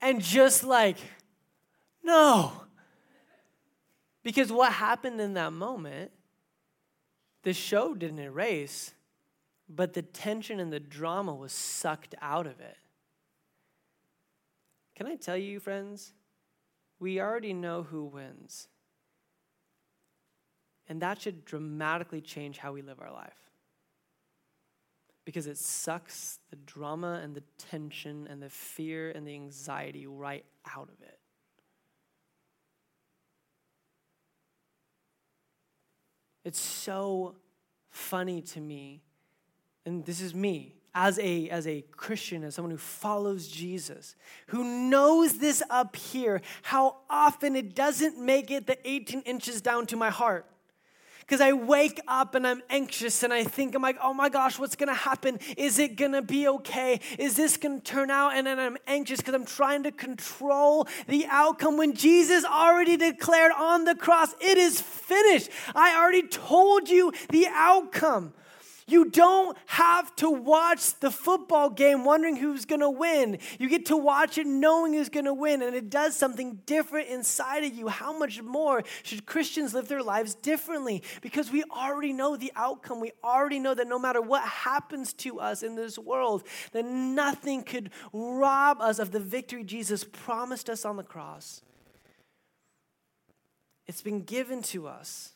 and 0.00 0.20
just 0.20 0.64
like 0.64 0.96
no. 2.02 2.52
Because 4.22 4.52
what 4.52 4.72
happened 4.72 5.20
in 5.20 5.34
that 5.34 5.52
moment, 5.52 6.12
the 7.42 7.52
show 7.52 7.94
didn't 7.94 8.20
erase, 8.20 8.94
but 9.68 9.94
the 9.94 10.02
tension 10.02 10.60
and 10.60 10.72
the 10.72 10.80
drama 10.80 11.34
was 11.34 11.52
sucked 11.52 12.14
out 12.20 12.46
of 12.46 12.60
it. 12.60 12.76
Can 14.94 15.06
I 15.06 15.16
tell 15.16 15.36
you, 15.36 15.58
friends? 15.58 16.12
We 17.00 17.20
already 17.20 17.52
know 17.52 17.82
who 17.82 18.04
wins. 18.04 18.68
And 20.88 21.02
that 21.02 21.20
should 21.20 21.44
dramatically 21.44 22.20
change 22.20 22.58
how 22.58 22.72
we 22.72 22.82
live 22.82 23.00
our 23.00 23.12
life. 23.12 23.50
Because 25.24 25.46
it 25.46 25.56
sucks 25.56 26.38
the 26.50 26.56
drama 26.56 27.20
and 27.22 27.34
the 27.34 27.42
tension 27.56 28.26
and 28.28 28.42
the 28.42 28.50
fear 28.50 29.10
and 29.10 29.26
the 29.26 29.34
anxiety 29.34 30.06
right 30.06 30.44
out 30.76 30.88
of 30.88 31.00
it. 31.00 31.18
It's 36.44 36.60
so 36.60 37.36
funny 37.90 38.42
to 38.42 38.60
me, 38.60 39.02
and 39.86 40.04
this 40.04 40.20
is 40.20 40.34
me 40.34 40.74
as 40.94 41.18
a, 41.18 41.48
as 41.48 41.66
a 41.66 41.82
Christian, 41.96 42.44
as 42.44 42.54
someone 42.54 42.70
who 42.70 42.78
follows 42.78 43.48
Jesus, 43.48 44.14
who 44.48 44.62
knows 44.64 45.38
this 45.38 45.62
up 45.70 45.96
here, 45.96 46.42
how 46.62 46.96
often 47.08 47.56
it 47.56 47.74
doesn't 47.74 48.18
make 48.18 48.50
it 48.50 48.66
the 48.66 48.76
18 48.88 49.22
inches 49.22 49.62
down 49.62 49.86
to 49.86 49.96
my 49.96 50.10
heart. 50.10 50.46
Because 51.22 51.40
I 51.40 51.52
wake 51.52 52.00
up 52.06 52.34
and 52.34 52.46
I'm 52.46 52.62
anxious 52.68 53.22
and 53.22 53.32
I 53.32 53.44
think, 53.44 53.74
I'm 53.74 53.82
like, 53.82 53.96
oh 54.02 54.12
my 54.12 54.28
gosh, 54.28 54.58
what's 54.58 54.76
gonna 54.76 54.94
happen? 54.94 55.38
Is 55.56 55.78
it 55.78 55.96
gonna 55.96 56.22
be 56.22 56.46
okay? 56.48 57.00
Is 57.18 57.34
this 57.34 57.56
gonna 57.56 57.80
turn 57.80 58.10
out? 58.10 58.34
And 58.34 58.46
then 58.46 58.58
I'm 58.58 58.76
anxious 58.86 59.20
because 59.20 59.34
I'm 59.34 59.46
trying 59.46 59.84
to 59.84 59.92
control 59.92 60.86
the 61.06 61.26
outcome 61.28 61.76
when 61.76 61.94
Jesus 61.94 62.44
already 62.44 62.96
declared 62.96 63.52
on 63.52 63.84
the 63.84 63.94
cross, 63.94 64.34
it 64.40 64.58
is 64.58 64.80
finished. 64.80 65.48
I 65.74 65.96
already 65.96 66.26
told 66.26 66.88
you 66.88 67.12
the 67.30 67.46
outcome. 67.50 68.34
You 68.86 69.10
don't 69.10 69.56
have 69.66 70.14
to 70.16 70.30
watch 70.30 70.98
the 71.00 71.10
football 71.10 71.70
game 71.70 72.04
wondering 72.04 72.36
who's 72.36 72.64
going 72.64 72.80
to 72.80 72.90
win. 72.90 73.38
You 73.58 73.68
get 73.68 73.86
to 73.86 73.96
watch 73.96 74.38
it 74.38 74.46
knowing 74.46 74.94
who's 74.94 75.08
going 75.08 75.26
to 75.26 75.34
win, 75.34 75.62
and 75.62 75.74
it 75.74 75.90
does 75.90 76.16
something 76.16 76.60
different 76.66 77.08
inside 77.08 77.64
of 77.64 77.74
you. 77.74 77.88
How 77.88 78.16
much 78.16 78.42
more 78.42 78.82
should 79.02 79.26
Christians 79.26 79.74
live 79.74 79.88
their 79.88 80.02
lives 80.02 80.34
differently? 80.34 81.02
Because 81.20 81.50
we 81.50 81.64
already 81.64 82.12
know 82.12 82.36
the 82.36 82.52
outcome. 82.56 83.00
We 83.00 83.12
already 83.22 83.58
know 83.58 83.74
that 83.74 83.86
no 83.86 83.98
matter 83.98 84.20
what 84.20 84.42
happens 84.42 85.12
to 85.14 85.40
us 85.40 85.62
in 85.62 85.76
this 85.76 85.98
world, 85.98 86.44
that 86.72 86.84
nothing 86.84 87.62
could 87.62 87.90
rob 88.12 88.80
us 88.80 88.98
of 88.98 89.12
the 89.12 89.20
victory 89.20 89.64
Jesus 89.64 90.04
promised 90.04 90.68
us 90.68 90.84
on 90.84 90.96
the 90.96 91.02
cross. 91.02 91.62
It's 93.86 94.02
been 94.02 94.22
given 94.22 94.62
to 94.64 94.86
us. 94.86 95.32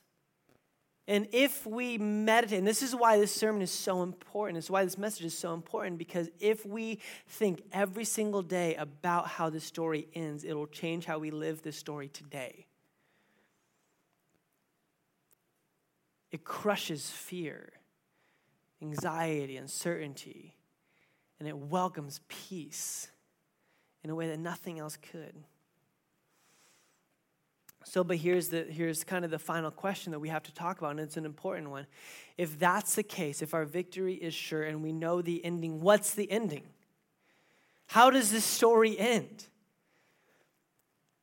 And 1.09 1.29
if 1.31 1.65
we 1.65 1.99
meditate, 1.99 2.59
and 2.59 2.67
this 2.67 2.83
is 2.83 2.95
why 2.95 3.19
this 3.19 3.33
sermon 3.33 3.63
is 3.63 3.71
so 3.71 4.03
important, 4.03 4.59
it's 4.59 4.69
why 4.69 4.85
this 4.85 4.99
message 4.99 5.27
is 5.27 5.39
so 5.39 5.55
important, 5.55 5.99
because 5.99 6.29
if 6.41 6.67
we 6.67 6.99
think 7.29 7.63
every 7.73 8.05
single 8.05 8.43
day 8.43 8.75
about 8.75 9.29
how 9.29 9.49
this 9.49 9.63
story 9.63 10.09
ends, 10.15 10.43
it'll 10.43 10.67
change 10.67 11.05
how 11.05 11.19
we 11.19 11.31
live 11.31 11.63
this 11.63 11.77
story 11.77 12.09
today. 12.09 12.67
It 16.33 16.43
crushes 16.43 17.09
fear, 17.09 17.73
anxiety, 18.83 19.57
uncertainty, 19.57 20.57
and 21.39 21.49
it 21.49 21.57
welcomes 21.57 22.21
peace 22.27 23.09
in 24.03 24.11
a 24.11 24.15
way 24.15 24.27
that 24.29 24.41
nothing 24.41 24.81
else 24.81 24.97
could. 24.97 25.35
So, 27.89 28.03
but 28.03 28.17
here's 28.17 28.49
the 28.49 28.65
here's 28.65 29.05
kind 29.05 29.25
of 29.25 29.31
the 29.31 29.39
final 29.39 29.71
question 29.71 30.11
that 30.11 30.19
we 30.19 30.29
have 30.29 30.43
to 30.43 30.53
talk 30.53 30.79
about, 30.79 30.91
and 30.91 31.01
it's 31.01 31.17
an 31.17 31.25
important 31.25 31.71
one. 31.71 31.87
If 32.37 32.59
that's 32.59 32.97
the 32.97 33.05
case, 33.05 33.43
if 33.43 33.55
our 33.55 33.65
victory 33.65 34.15
is 34.15 34.35
sure 34.35 34.65
and 34.65 34.83
we 34.83 34.93
know 34.93 35.23
the 35.23 35.43
ending, 35.45 35.81
what's 35.81 36.13
the 36.13 36.29
ending? 36.29 36.65
How 37.87 38.11
does 38.11 38.33
this 38.33 38.45
story 38.45 38.99
end? 38.99 39.47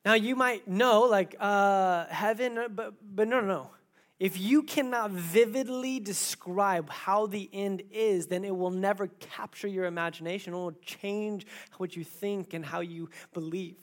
Now 0.06 0.14
you 0.14 0.36
might 0.36 0.66
know, 0.66 1.02
like 1.02 1.36
uh, 1.38 2.06
heaven, 2.06 2.56
uh, 2.56 2.68
but 2.68 2.94
but 3.14 3.28
no, 3.28 3.42
no, 3.42 3.46
no. 3.46 3.70
If 4.18 4.40
you 4.40 4.62
cannot 4.62 5.10
vividly 5.10 6.00
describe 6.00 6.88
how 6.88 7.26
the 7.26 7.50
end 7.52 7.82
is, 7.90 8.28
then 8.28 8.42
it 8.42 8.56
will 8.56 8.70
never 8.70 9.08
capture 9.20 9.68
your 9.68 9.84
imagination. 9.84 10.54
It 10.54 10.56
will 10.56 10.72
change 10.80 11.46
what 11.76 11.94
you 11.94 12.04
think 12.04 12.54
and 12.54 12.64
how 12.64 12.80
you 12.80 13.10
believe. 13.34 13.76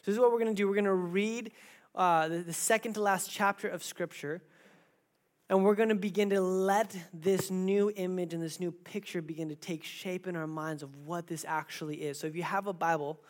So 0.00 0.10
this 0.10 0.14
is 0.14 0.20
what 0.20 0.32
we're 0.32 0.38
going 0.38 0.54
to 0.54 0.54
do. 0.54 0.66
We're 0.66 0.74
going 0.74 0.84
to 0.84 0.94
read 0.94 1.52
uh, 1.94 2.28
the, 2.28 2.38
the 2.38 2.52
second 2.52 2.94
to 2.94 3.02
last 3.02 3.30
chapter 3.30 3.68
of 3.68 3.82
Scripture. 3.82 4.42
And 5.50 5.62
we're 5.62 5.74
going 5.74 5.90
to 5.90 5.94
begin 5.94 6.30
to 6.30 6.40
let 6.40 6.96
this 7.12 7.50
new 7.50 7.92
image 7.94 8.32
and 8.32 8.42
this 8.42 8.60
new 8.60 8.72
picture 8.72 9.20
begin 9.20 9.50
to 9.50 9.54
take 9.54 9.84
shape 9.84 10.26
in 10.26 10.36
our 10.36 10.46
minds 10.46 10.82
of 10.82 10.96
what 10.96 11.26
this 11.26 11.44
actually 11.46 11.96
is. 11.96 12.18
So 12.18 12.26
if 12.26 12.34
you 12.34 12.42
have 12.42 12.66
a 12.66 12.72
Bible, 12.72 13.20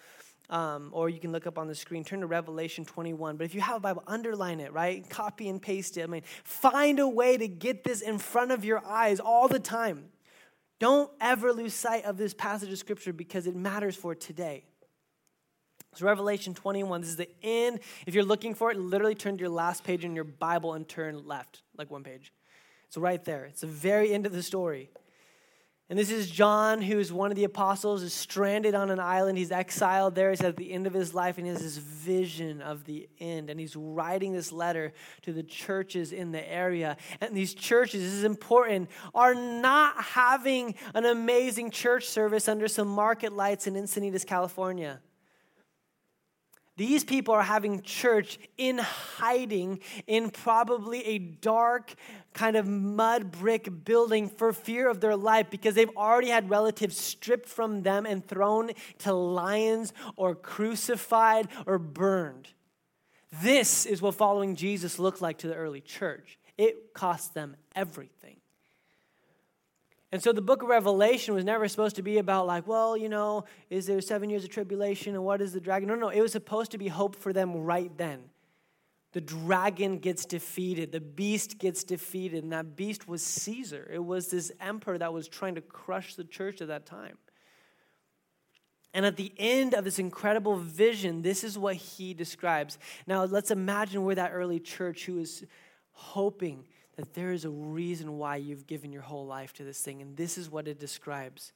um, 0.48 0.90
or 0.92 1.08
you 1.08 1.18
can 1.18 1.32
look 1.32 1.46
up 1.46 1.58
on 1.58 1.66
the 1.66 1.74
screen, 1.74 2.04
turn 2.04 2.20
to 2.20 2.26
Revelation 2.26 2.84
21. 2.84 3.36
But 3.36 3.44
if 3.44 3.54
you 3.54 3.60
have 3.60 3.76
a 3.76 3.80
Bible, 3.80 4.04
underline 4.06 4.60
it, 4.60 4.72
right? 4.72 5.08
Copy 5.08 5.48
and 5.48 5.60
paste 5.60 5.96
it. 5.96 6.02
I 6.02 6.06
mean, 6.06 6.22
find 6.44 7.00
a 7.00 7.08
way 7.08 7.36
to 7.36 7.48
get 7.48 7.82
this 7.82 8.00
in 8.00 8.18
front 8.18 8.52
of 8.52 8.64
your 8.64 8.84
eyes 8.86 9.20
all 9.20 9.48
the 9.48 9.58
time. 9.58 10.06
Don't 10.78 11.10
ever 11.20 11.52
lose 11.52 11.74
sight 11.74 12.04
of 12.04 12.16
this 12.16 12.34
passage 12.34 12.70
of 12.70 12.78
Scripture 12.78 13.12
because 13.12 13.46
it 13.46 13.56
matters 13.56 13.96
for 13.96 14.14
today. 14.14 14.64
Revelation 16.02 16.54
21, 16.54 17.00
this 17.00 17.10
is 17.10 17.16
the 17.16 17.28
end. 17.42 17.80
If 18.06 18.14
you're 18.14 18.24
looking 18.24 18.54
for 18.54 18.70
it, 18.70 18.78
literally 18.78 19.14
turn 19.14 19.36
to 19.36 19.40
your 19.40 19.50
last 19.50 19.84
page 19.84 20.04
in 20.04 20.14
your 20.14 20.24
Bible 20.24 20.74
and 20.74 20.88
turn 20.88 21.26
left, 21.26 21.62
like 21.76 21.90
one 21.90 22.04
page. 22.04 22.32
It's 22.86 22.96
right 22.96 23.24
there. 23.24 23.44
It's 23.46 23.62
the 23.62 23.66
very 23.66 24.12
end 24.12 24.26
of 24.26 24.32
the 24.32 24.42
story. 24.42 24.90
And 25.90 25.98
this 25.98 26.10
is 26.10 26.30
John, 26.30 26.80
who 26.80 26.98
is 26.98 27.12
one 27.12 27.30
of 27.30 27.36
the 27.36 27.44
apostles, 27.44 28.02
is 28.02 28.14
stranded 28.14 28.74
on 28.74 28.90
an 28.90 28.98
island. 28.98 29.36
He's 29.36 29.52
exiled 29.52 30.14
there. 30.14 30.30
He's 30.30 30.40
at 30.40 30.56
the 30.56 30.72
end 30.72 30.86
of 30.86 30.94
his 30.94 31.12
life, 31.12 31.36
and 31.36 31.46
he 31.46 31.52
has 31.52 31.60
this 31.60 31.76
vision 31.76 32.62
of 32.62 32.84
the 32.84 33.06
end. 33.20 33.50
And 33.50 33.60
he's 33.60 33.76
writing 33.76 34.32
this 34.32 34.50
letter 34.50 34.94
to 35.22 35.32
the 35.34 35.42
churches 35.42 36.12
in 36.12 36.32
the 36.32 36.50
area. 36.50 36.96
And 37.20 37.36
these 37.36 37.52
churches, 37.52 38.00
this 38.00 38.12
is 38.12 38.24
important, 38.24 38.88
are 39.14 39.34
not 39.34 40.02
having 40.02 40.74
an 40.94 41.04
amazing 41.04 41.70
church 41.70 42.06
service 42.06 42.48
under 42.48 42.66
some 42.66 42.88
market 42.88 43.34
lights 43.34 43.66
in 43.66 43.74
Encinitas, 43.74 44.24
California. 44.24 45.00
These 46.76 47.04
people 47.04 47.34
are 47.34 47.42
having 47.42 47.82
church 47.82 48.38
in 48.58 48.78
hiding 48.78 49.78
in 50.08 50.30
probably 50.30 51.06
a 51.06 51.18
dark, 51.18 51.94
kind 52.32 52.56
of 52.56 52.66
mud 52.66 53.30
brick 53.30 53.84
building 53.84 54.28
for 54.28 54.52
fear 54.52 54.88
of 54.88 55.00
their 55.00 55.14
life 55.14 55.50
because 55.50 55.76
they've 55.76 55.96
already 55.96 56.30
had 56.30 56.50
relatives 56.50 56.96
stripped 56.96 57.48
from 57.48 57.82
them 57.82 58.06
and 58.06 58.26
thrown 58.26 58.72
to 58.98 59.12
lions 59.12 59.92
or 60.16 60.34
crucified 60.34 61.48
or 61.64 61.78
burned. 61.78 62.48
This 63.40 63.86
is 63.86 64.02
what 64.02 64.16
following 64.16 64.56
Jesus 64.56 64.98
looked 64.98 65.22
like 65.22 65.38
to 65.38 65.48
the 65.48 65.54
early 65.54 65.80
church. 65.80 66.38
It 66.58 66.92
cost 66.92 67.34
them 67.34 67.56
everything. 67.76 68.36
And 70.14 70.22
so 70.22 70.32
the 70.32 70.40
book 70.40 70.62
of 70.62 70.68
Revelation 70.68 71.34
was 71.34 71.44
never 71.44 71.66
supposed 71.66 71.96
to 71.96 72.02
be 72.02 72.18
about, 72.18 72.46
like, 72.46 72.68
well, 72.68 72.96
you 72.96 73.08
know, 73.08 73.46
is 73.68 73.86
there 73.86 74.00
seven 74.00 74.30
years 74.30 74.44
of 74.44 74.50
tribulation 74.50 75.16
and 75.16 75.24
what 75.24 75.42
is 75.42 75.52
the 75.52 75.60
dragon? 75.60 75.88
No, 75.88 75.96
no, 75.96 76.08
it 76.08 76.20
was 76.20 76.30
supposed 76.30 76.70
to 76.70 76.78
be 76.78 76.86
hope 76.86 77.16
for 77.16 77.32
them 77.32 77.52
right 77.52 77.90
then. 77.98 78.20
The 79.10 79.20
dragon 79.20 79.98
gets 79.98 80.24
defeated, 80.24 80.92
the 80.92 81.00
beast 81.00 81.58
gets 81.58 81.82
defeated, 81.82 82.44
and 82.44 82.52
that 82.52 82.76
beast 82.76 83.08
was 83.08 83.24
Caesar. 83.24 83.90
It 83.92 84.04
was 84.04 84.28
this 84.28 84.52
emperor 84.60 84.98
that 84.98 85.12
was 85.12 85.26
trying 85.26 85.56
to 85.56 85.60
crush 85.60 86.14
the 86.14 86.22
church 86.22 86.60
at 86.60 86.68
that 86.68 86.86
time. 86.86 87.18
And 88.92 89.04
at 89.04 89.16
the 89.16 89.32
end 89.36 89.74
of 89.74 89.82
this 89.82 89.98
incredible 89.98 90.54
vision, 90.54 91.22
this 91.22 91.42
is 91.42 91.58
what 91.58 91.74
he 91.74 92.14
describes. 92.14 92.78
Now, 93.08 93.24
let's 93.24 93.50
imagine 93.50 94.04
we're 94.04 94.14
that 94.14 94.30
early 94.32 94.60
church 94.60 95.06
who 95.06 95.18
is 95.18 95.44
hoping 95.90 96.66
that 96.96 97.14
there 97.14 97.32
is 97.32 97.44
a 97.44 97.50
reason 97.50 98.18
why 98.18 98.36
you've 98.36 98.66
given 98.66 98.92
your 98.92 99.02
whole 99.02 99.26
life 99.26 99.52
to 99.54 99.64
this 99.64 99.80
thing. 99.80 100.00
And 100.02 100.16
this 100.16 100.38
is 100.38 100.50
what 100.50 100.68
it 100.68 100.78
describes. 100.78 101.52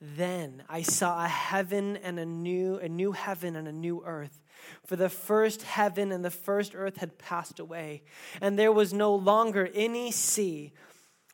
Then 0.00 0.64
I 0.68 0.82
saw 0.82 1.24
a 1.24 1.28
heaven 1.28 1.96
and 1.96 2.18
a 2.18 2.26
new, 2.26 2.76
a 2.76 2.88
new 2.88 3.12
heaven 3.12 3.56
and 3.56 3.68
a 3.68 3.72
new 3.72 4.02
earth. 4.04 4.40
For 4.84 4.96
the 4.96 5.08
first 5.08 5.62
heaven 5.62 6.12
and 6.12 6.24
the 6.24 6.30
first 6.30 6.74
earth 6.74 6.98
had 6.98 7.18
passed 7.18 7.58
away, 7.58 8.02
and 8.40 8.58
there 8.58 8.72
was 8.72 8.92
no 8.92 9.14
longer 9.14 9.70
any 9.74 10.10
sea. 10.10 10.72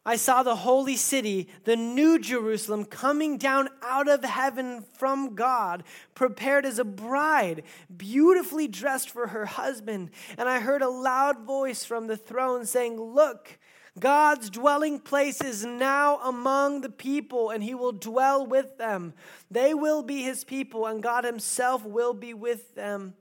I 0.04 0.16
saw 0.16 0.42
the 0.42 0.56
holy 0.56 0.96
city, 0.96 1.48
the 1.64 1.76
new 1.76 2.18
Jerusalem, 2.18 2.86
coming 2.86 3.36
down 3.36 3.68
out 3.82 4.08
of 4.08 4.24
heaven 4.24 4.84
from 4.96 5.34
God, 5.34 5.84
prepared 6.14 6.64
as 6.64 6.78
a 6.78 6.84
bride, 6.84 7.64
beautifully 7.94 8.66
dressed 8.66 9.10
for 9.10 9.26
her 9.26 9.44
husband. 9.44 10.10
And 10.38 10.48
I 10.48 10.60
heard 10.60 10.80
a 10.80 10.88
loud 10.88 11.40
voice 11.40 11.84
from 11.84 12.06
the 12.06 12.16
throne 12.16 12.64
saying, 12.64 12.98
Look, 12.98 13.58
God's 13.98 14.48
dwelling 14.48 15.00
place 15.00 15.42
is 15.42 15.66
now 15.66 16.16
among 16.20 16.80
the 16.80 16.90
people, 16.90 17.50
and 17.50 17.62
he 17.62 17.74
will 17.74 17.92
dwell 17.92 18.46
with 18.46 18.78
them. 18.78 19.12
They 19.50 19.74
will 19.74 20.02
be 20.02 20.22
his 20.22 20.44
people, 20.44 20.86
and 20.86 21.02
God 21.02 21.24
himself 21.24 21.84
will 21.84 22.14
be 22.14 22.32
with 22.32 22.74
them 22.74 23.14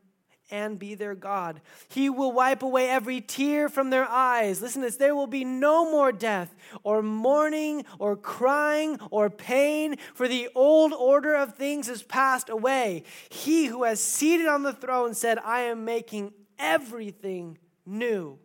and 0.51 0.79
be 0.79 0.95
their 0.95 1.15
God. 1.15 1.61
He 1.89 2.09
will 2.09 2.31
wipe 2.31 2.63
away 2.63 2.89
every 2.89 3.21
tear 3.21 3.69
from 3.69 3.89
their 3.89 4.05
eyes. 4.05 4.61
Listen 4.61 4.81
to 4.81 4.87
this 4.87 4.97
there 4.97 5.15
will 5.15 5.27
be 5.27 5.45
no 5.45 5.89
more 5.89 6.11
death, 6.11 6.55
or 6.83 7.01
mourning, 7.01 7.85
or 7.99 8.15
crying, 8.15 8.99
or 9.11 9.29
pain, 9.29 9.97
for 10.13 10.27
the 10.27 10.49
old 10.55 10.93
order 10.93 11.35
of 11.35 11.55
things 11.55 11.87
has 11.87 12.03
passed 12.03 12.49
away. 12.49 13.03
He 13.29 13.65
who 13.65 13.83
has 13.83 14.01
seated 14.01 14.47
on 14.47 14.63
the 14.63 14.73
throne 14.73 15.13
said, 15.13 15.39
I 15.39 15.61
am 15.61 15.85
making 15.85 16.33
everything 16.57 17.57
new. 17.85 18.39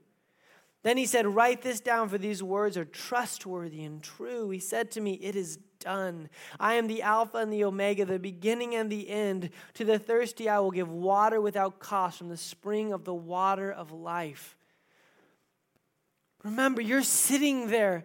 Then 0.85 0.99
he 0.99 1.07
said, 1.07 1.27
Write 1.27 1.63
this 1.63 1.81
down, 1.81 2.09
for 2.09 2.19
these 2.19 2.43
words 2.43 2.77
are 2.77 2.85
trustworthy 2.85 3.83
and 3.85 4.03
true. 4.03 4.51
He 4.51 4.59
said 4.59 4.91
to 4.93 5.01
me, 5.01 5.15
It 5.15 5.35
is 5.35 5.59
done. 5.85 6.29
I 6.59 6.75
am 6.75 6.89
the 6.89 7.03
Alpha 7.03 7.39
and 7.39 7.53
the 7.53 7.65
Omega, 7.65 8.05
the 8.05 8.19
beginning 8.19 8.75
and 8.75 8.91
the 8.91 9.09
end. 9.09 9.51
To 9.75 9.85
the 9.85 9.99
thirsty, 9.99 10.49
I 10.49 10.59
will 10.59 10.73
give 10.73 10.91
water 10.91 11.41
without 11.41 11.79
cost 11.79 12.19
from 12.19 12.31
the 12.31 12.37
spring 12.37 12.93
of 12.93 13.05
the 13.05 13.15
water 13.15 13.71
of 13.71 13.93
life. 13.93 14.57
Remember, 16.43 16.81
you're 16.81 17.03
sitting 17.03 17.69
there 17.69 18.05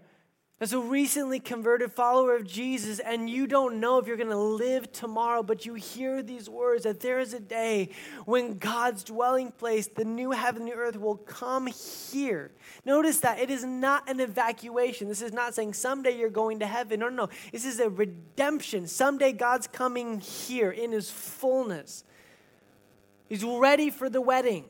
as 0.62 0.74
a 0.74 0.80
recently 0.80 1.39
converted 1.39 1.91
follower 1.91 2.36
of 2.36 2.45
Jesus, 2.45 3.00
and 3.00 3.30
you 3.30 3.48
don't 3.48 3.80
know 3.80 3.98
if 3.98 4.08
you're 4.08 4.17
going 4.17 4.30
to 4.30 4.36
live 4.36 4.91
tomorrow, 4.91 5.41
but 5.41 5.65
you 5.65 5.76
hear 5.76 6.22
these 6.22 6.50
words 6.50 6.84
that 6.84 7.00
there 7.00 7.19
is 7.19 7.34
a 7.34 7.39
day 7.39 7.89
when 8.26 8.58
God's 8.58 9.06
dwelling 9.06 9.52
place, 9.52 9.88
the 9.88 10.04
new 10.04 10.32
heaven 10.32 10.63
and 10.63 10.72
the 10.72 10.76
earth, 10.76 11.00
will 11.00 11.15
come 11.15 11.67
here. 11.67 12.52
Notice 12.84 13.22
that 13.22 13.39
it 13.39 13.50
is 13.50 13.63
not 13.63 14.10
an 14.10 14.19
evacuation. 14.19 15.08
This 15.08 15.22
is 15.22 15.32
not 15.32 15.56
saying 15.56 15.76
someday 15.76 16.17
you're 16.17 16.30
going 16.30 16.60
to 16.60 16.67
heaven. 16.67 17.00
No, 17.00 17.08
no, 17.08 17.26
no. 17.26 17.30
This 17.54 17.63
is 17.63 17.80
a 17.80 17.89
redemption. 17.89 18.86
Someday 18.88 19.32
God's 19.32 19.67
coming 19.67 20.19
here 20.19 20.72
in 20.72 20.91
his 20.91 21.10
fullness. 21.10 22.04
He's 23.30 23.45
ready 23.45 23.91
for 23.91 24.10
the 24.10 24.22
wedding. 24.22 24.65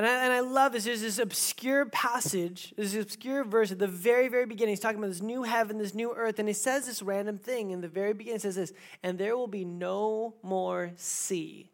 And 0.00 0.08
I, 0.08 0.24
and 0.24 0.32
I 0.32 0.40
love 0.40 0.72
this. 0.72 0.84
There's 0.84 1.02
this 1.02 1.18
obscure 1.18 1.84
passage, 1.84 2.72
this 2.74 2.94
obscure 2.94 3.44
verse 3.44 3.70
at 3.70 3.78
the 3.78 3.86
very, 3.86 4.28
very 4.28 4.46
beginning. 4.46 4.72
He's 4.72 4.80
talking 4.80 4.96
about 4.96 5.08
this 5.08 5.20
new 5.20 5.42
heaven, 5.42 5.76
this 5.76 5.92
new 5.92 6.14
earth, 6.14 6.38
and 6.38 6.48
he 6.48 6.54
says 6.54 6.86
this 6.86 7.02
random 7.02 7.36
thing 7.36 7.70
in 7.70 7.82
the 7.82 7.88
very 7.88 8.14
beginning. 8.14 8.38
Says 8.38 8.56
this, 8.56 8.72
and 9.02 9.18
there 9.18 9.36
will 9.36 9.46
be 9.46 9.66
no 9.66 10.36
more 10.42 10.92
sea. 10.96 11.68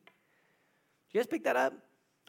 Did 1.06 1.14
you 1.14 1.20
guys 1.20 1.28
pick 1.28 1.44
that 1.44 1.54
up? 1.54 1.74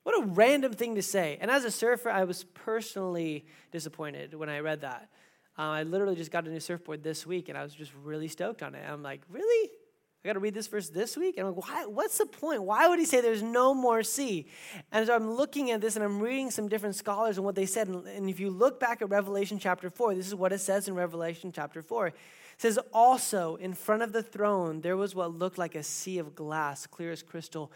What 0.03 0.21
a 0.21 0.27
random 0.27 0.71
thing 0.71 0.93
to 0.93 1.01
say. 1.01 1.39
And 1.41 1.49
as 1.49 1.65
a 1.65 1.71
surfer, 1.71 2.12
I 2.12 2.25
was 2.25 2.43
personally 2.43 3.47
disappointed 3.71 4.36
when 4.36 4.49
I 4.49 4.60
read 4.60 4.81
that. 4.81 5.10
Uh, 5.57 5.63
I 5.63 5.81
literally 5.81 6.15
just 6.15 6.29
got 6.29 6.45
a 6.45 6.51
new 6.51 6.60
surfboard 6.60 7.01
this 7.01 7.25
week, 7.25 7.49
and 7.49 7.57
I 7.57 7.63
was 7.63 7.73
just 7.73 7.91
really 8.03 8.27
stoked 8.27 8.62
on 8.62 8.75
it. 8.75 8.88
I'm 8.88 9.01
like, 9.01 9.21
really? 9.31 9.71
I 10.23 10.27
got 10.27 10.34
to 10.34 10.39
read 10.39 10.53
this 10.53 10.67
verse 10.67 10.89
this 10.89 11.15
week? 11.15 11.38
And 11.38 11.47
I'm 11.47 11.56
like, 11.56 11.67
why, 11.67 11.86
what's 11.86 12.17
the 12.17 12.25
point? 12.25 12.63
Why 12.63 12.88
would 12.88 12.99
he 12.99 13.06
say 13.06 13.21
there's 13.21 13.43
no 13.43 13.73
more 13.73 14.03
sea? 14.03 14.47
And 14.91 15.06
so 15.08 15.15
I'm 15.15 15.32
looking 15.32 15.71
at 15.71 15.80
this 15.80 15.95
and 15.95 16.03
I'm 16.03 16.19
reading 16.19 16.49
some 16.49 16.67
different 16.67 16.95
scholars 16.95 17.38
and 17.38 17.45
what 17.45 17.56
they 17.56 17.65
said. 17.65 17.88
And, 17.88 18.30
if 18.30 18.39
you 18.39 18.49
look 18.49 18.80
back 18.80 19.01
at 19.01 19.10
Revelation 19.10 19.60
chapter 19.60 19.89
4, 19.89 20.15
this 20.15 20.27
is 20.27 20.36
what 20.36 20.51
it 20.51 20.60
says 20.60 20.88
in 20.88 20.95
Revelation 20.95 21.51
chapter 21.51 21.82
4. 21.82 22.08
It 22.08 22.15
says, 22.58 22.80
Also, 22.91 23.56
in 23.58 23.73
front 23.73 24.01
of 24.01 24.12
the 24.12 24.23
throne, 24.23 24.82
there 24.82 24.97
was 24.97 25.13
what 25.13 25.34
looked 25.34 25.58
like 25.58 25.75
a 25.75 25.84
sea 25.84 26.17
of 26.17 26.36
glass, 26.36 26.88
clear 26.88 27.12
as 27.12 27.21
crystal. 27.21 27.71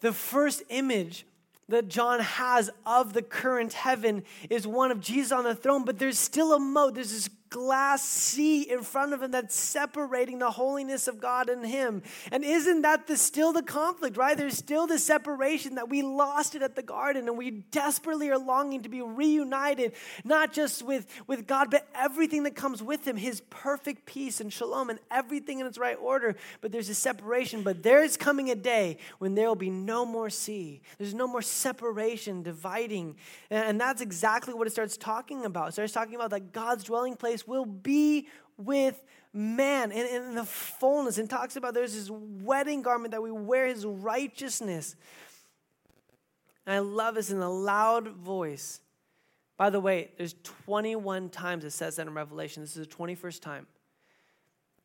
The 0.00 0.12
first 0.12 0.62
image 0.68 1.26
that 1.68 1.88
John 1.88 2.20
has 2.20 2.70
of 2.86 3.12
the 3.14 3.22
current 3.22 3.72
heaven 3.72 4.22
is 4.50 4.66
one 4.66 4.90
of 4.90 5.00
Jesus 5.00 5.32
on 5.32 5.44
the 5.44 5.54
throne, 5.54 5.84
but 5.84 5.98
there's 5.98 6.18
still 6.18 6.52
a 6.52 6.60
moat. 6.60 6.94
There's 6.94 7.10
this 7.10 7.28
glass 7.54 8.02
sea 8.02 8.62
in 8.62 8.82
front 8.82 9.12
of 9.12 9.22
him 9.22 9.30
that's 9.30 9.54
separating 9.54 10.40
the 10.40 10.50
holiness 10.50 11.06
of 11.06 11.20
God 11.20 11.48
and 11.48 11.64
him. 11.64 12.02
And 12.32 12.42
isn't 12.42 12.82
that 12.82 13.06
the, 13.06 13.16
still 13.16 13.52
the 13.52 13.62
conflict, 13.62 14.16
right? 14.16 14.36
There's 14.36 14.58
still 14.58 14.88
the 14.88 14.98
separation 14.98 15.76
that 15.76 15.88
we 15.88 16.02
lost 16.02 16.56
it 16.56 16.62
at 16.62 16.74
the 16.74 16.82
garden 16.82 17.28
and 17.28 17.38
we 17.38 17.52
desperately 17.52 18.28
are 18.28 18.38
longing 18.38 18.82
to 18.82 18.88
be 18.88 19.02
reunited, 19.02 19.92
not 20.24 20.52
just 20.52 20.82
with, 20.82 21.06
with 21.28 21.46
God, 21.46 21.70
but 21.70 21.86
everything 21.94 22.42
that 22.42 22.56
comes 22.56 22.82
with 22.82 23.06
him, 23.06 23.16
his 23.16 23.40
perfect 23.50 24.04
peace 24.04 24.40
and 24.40 24.52
shalom 24.52 24.90
and 24.90 24.98
everything 25.08 25.60
in 25.60 25.66
its 25.66 25.78
right 25.78 25.96
order. 25.96 26.34
But 26.60 26.72
there's 26.72 26.88
a 26.88 26.94
separation. 26.94 27.62
But 27.62 27.84
there 27.84 28.02
is 28.02 28.16
coming 28.16 28.50
a 28.50 28.56
day 28.56 28.98
when 29.20 29.36
there 29.36 29.46
will 29.46 29.54
be 29.54 29.70
no 29.70 30.04
more 30.04 30.28
sea. 30.28 30.82
There's 30.98 31.14
no 31.14 31.28
more 31.28 31.42
separation, 31.42 32.42
dividing. 32.42 33.14
And 33.48 33.80
that's 33.80 34.00
exactly 34.00 34.54
what 34.54 34.66
it 34.66 34.70
starts 34.70 34.96
talking 34.96 35.44
about. 35.44 35.68
It 35.68 35.72
starts 35.74 35.92
talking 35.92 36.16
about 36.16 36.30
that 36.30 36.52
God's 36.52 36.82
dwelling 36.82 37.14
place 37.14 37.43
will 37.46 37.66
be 37.66 38.28
with 38.56 39.02
man 39.32 39.90
in, 39.90 40.06
in 40.06 40.34
the 40.34 40.44
fullness 40.44 41.18
and 41.18 41.28
talks 41.28 41.56
about 41.56 41.74
there's 41.74 41.94
this 41.94 42.10
wedding 42.10 42.82
garment 42.82 43.10
that 43.12 43.22
we 43.22 43.32
wear 43.32 43.66
his 43.66 43.84
righteousness. 43.84 44.94
And 46.66 46.76
I 46.76 46.78
love 46.78 47.16
this 47.16 47.30
in 47.30 47.38
a 47.38 47.50
loud 47.50 48.08
voice. 48.08 48.80
By 49.56 49.70
the 49.70 49.80
way, 49.80 50.10
there's 50.16 50.34
21 50.64 51.30
times 51.30 51.64
it 51.64 51.70
says 51.70 51.96
that 51.96 52.06
in 52.06 52.14
Revelation. 52.14 52.62
This 52.62 52.76
is 52.76 52.86
the 52.86 52.94
21st 52.94 53.40
time. 53.40 53.66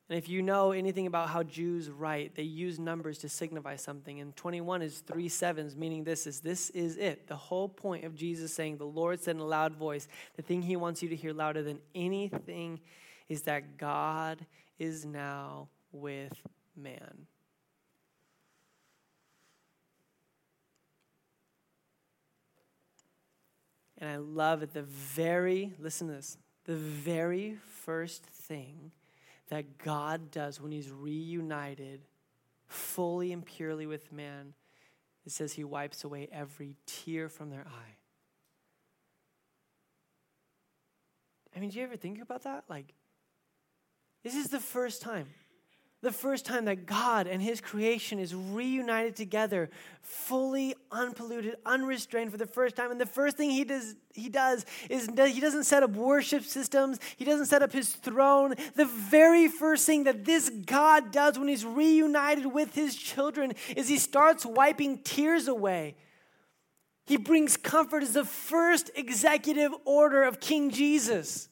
And 0.09 0.17
if 0.17 0.27
you 0.27 0.41
know 0.41 0.71
anything 0.71 1.05
about 1.05 1.29
how 1.29 1.43
Jews 1.43 1.87
write, 1.87 2.33
they 2.33 2.41
use 2.41 2.79
numbers 2.79 3.19
to 3.19 3.29
signify 3.29 3.75
something. 3.75 4.19
And 4.19 4.35
21 4.35 4.81
is 4.81 4.99
three 5.01 5.29
sevens, 5.29 5.75
meaning 5.75 6.03
this 6.03 6.25
is 6.25 6.39
this 6.39 6.71
is 6.71 6.97
it. 6.97 7.27
The 7.27 7.35
whole 7.35 7.69
point 7.69 8.05
of 8.05 8.15
Jesus 8.15 8.51
saying, 8.51 8.77
The 8.77 8.85
Lord 8.85 9.21
said 9.21 9.35
in 9.35 9.41
a 9.41 9.45
loud 9.45 9.75
voice, 9.75 10.07
the 10.35 10.41
thing 10.41 10.63
he 10.63 10.75
wants 10.75 11.03
you 11.03 11.09
to 11.09 11.15
hear 11.15 11.31
louder 11.31 11.61
than 11.61 11.77
anything 11.93 12.79
is 13.27 13.43
that 13.43 13.77
God 13.77 14.43
is 14.79 15.05
now 15.05 15.67
with 15.91 16.41
man. 16.75 17.27
And 23.99 24.09
I 24.09 24.17
love 24.17 24.63
it. 24.63 24.73
The 24.73 24.81
very, 24.81 25.73
listen 25.77 26.07
to 26.07 26.13
this, 26.13 26.37
the 26.65 26.75
very 26.75 27.57
first 27.83 28.23
thing 28.23 28.91
that 29.49 29.77
God 29.77 30.31
does 30.31 30.61
when 30.61 30.71
he's 30.71 30.91
reunited 30.91 32.01
fully 32.67 33.33
and 33.33 33.45
purely 33.45 33.85
with 33.85 34.11
man, 34.11 34.53
it 35.25 35.31
says 35.31 35.53
he 35.53 35.63
wipes 35.63 36.03
away 36.03 36.27
every 36.31 36.75
tear 36.85 37.29
from 37.29 37.49
their 37.49 37.65
eye. 37.67 37.95
I 41.55 41.59
mean, 41.59 41.71
do 41.71 41.79
you 41.79 41.83
ever 41.83 41.97
think 41.97 42.21
about 42.21 42.43
that? 42.43 42.65
Like, 42.69 42.93
this 44.23 44.35
is 44.35 44.47
the 44.47 44.59
first 44.59 45.01
time 45.01 45.27
the 46.01 46.11
first 46.11 46.45
time 46.45 46.65
that 46.65 46.85
God 46.85 47.27
and 47.27 47.41
His 47.41 47.59
creation 47.59 48.19
is 48.19 48.33
reunited 48.33 49.15
together, 49.15 49.69
fully 50.01 50.73
unpolluted, 50.91 51.57
unrestrained 51.65 52.31
for 52.31 52.37
the 52.37 52.47
first 52.47 52.77
time. 52.77 52.89
And 52.89 53.01
the 53.01 53.05
first 53.05 53.35
thing 53.35 53.49
He 53.49 53.65
does, 53.65 53.95
He 54.13 54.29
does 54.29 54.65
is 54.89 55.07
He 55.07 55.41
doesn't 55.41 55.65
set 55.65 55.83
up 55.83 55.91
worship 55.91 56.43
systems. 56.43 56.99
He 57.17 57.25
doesn't 57.25 57.47
set 57.47 57.61
up 57.61 57.73
His 57.73 57.89
throne. 57.89 58.55
The 58.75 58.85
very 58.85 59.49
first 59.49 59.85
thing 59.85 60.05
that 60.05 60.23
this 60.23 60.49
God 60.49 61.11
does 61.11 61.37
when 61.37 61.49
He's 61.49 61.65
reunited 61.65 62.45
with 62.45 62.73
His 62.75 62.95
children 62.95 63.53
is 63.75 63.89
He 63.89 63.97
starts 63.97 64.45
wiping 64.45 64.99
tears 64.99 65.49
away. 65.49 65.95
He 67.05 67.17
brings 67.17 67.57
comfort 67.57 68.03
as 68.03 68.13
the 68.13 68.23
first 68.23 68.91
executive 68.95 69.73
order 69.83 70.23
of 70.23 70.39
King 70.39 70.69
Jesus. 70.69 71.49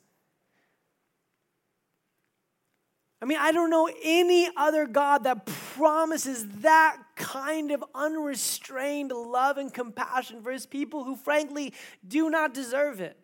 I 3.22 3.26
mean, 3.26 3.40
I 3.40 3.52
don't 3.52 3.72
know 3.72 3.90
any 4.04 4.48
other 4.56 4.86
God 4.86 5.24
that 5.24 5.46
promises 5.46 6.46
that 6.62 6.98
kind 7.16 7.72
of 7.72 7.84
unrestrained 7.96 9.12
love 9.12 9.58
and 9.58 9.74
compassion 9.74 10.44
for 10.44 10.52
his 10.52 10.68
people 10.68 11.04
who, 11.04 11.16
frankly, 11.16 11.74
do 12.08 12.30
not 12.30 12.54
deserve 12.54 13.02
it. 13.02 13.18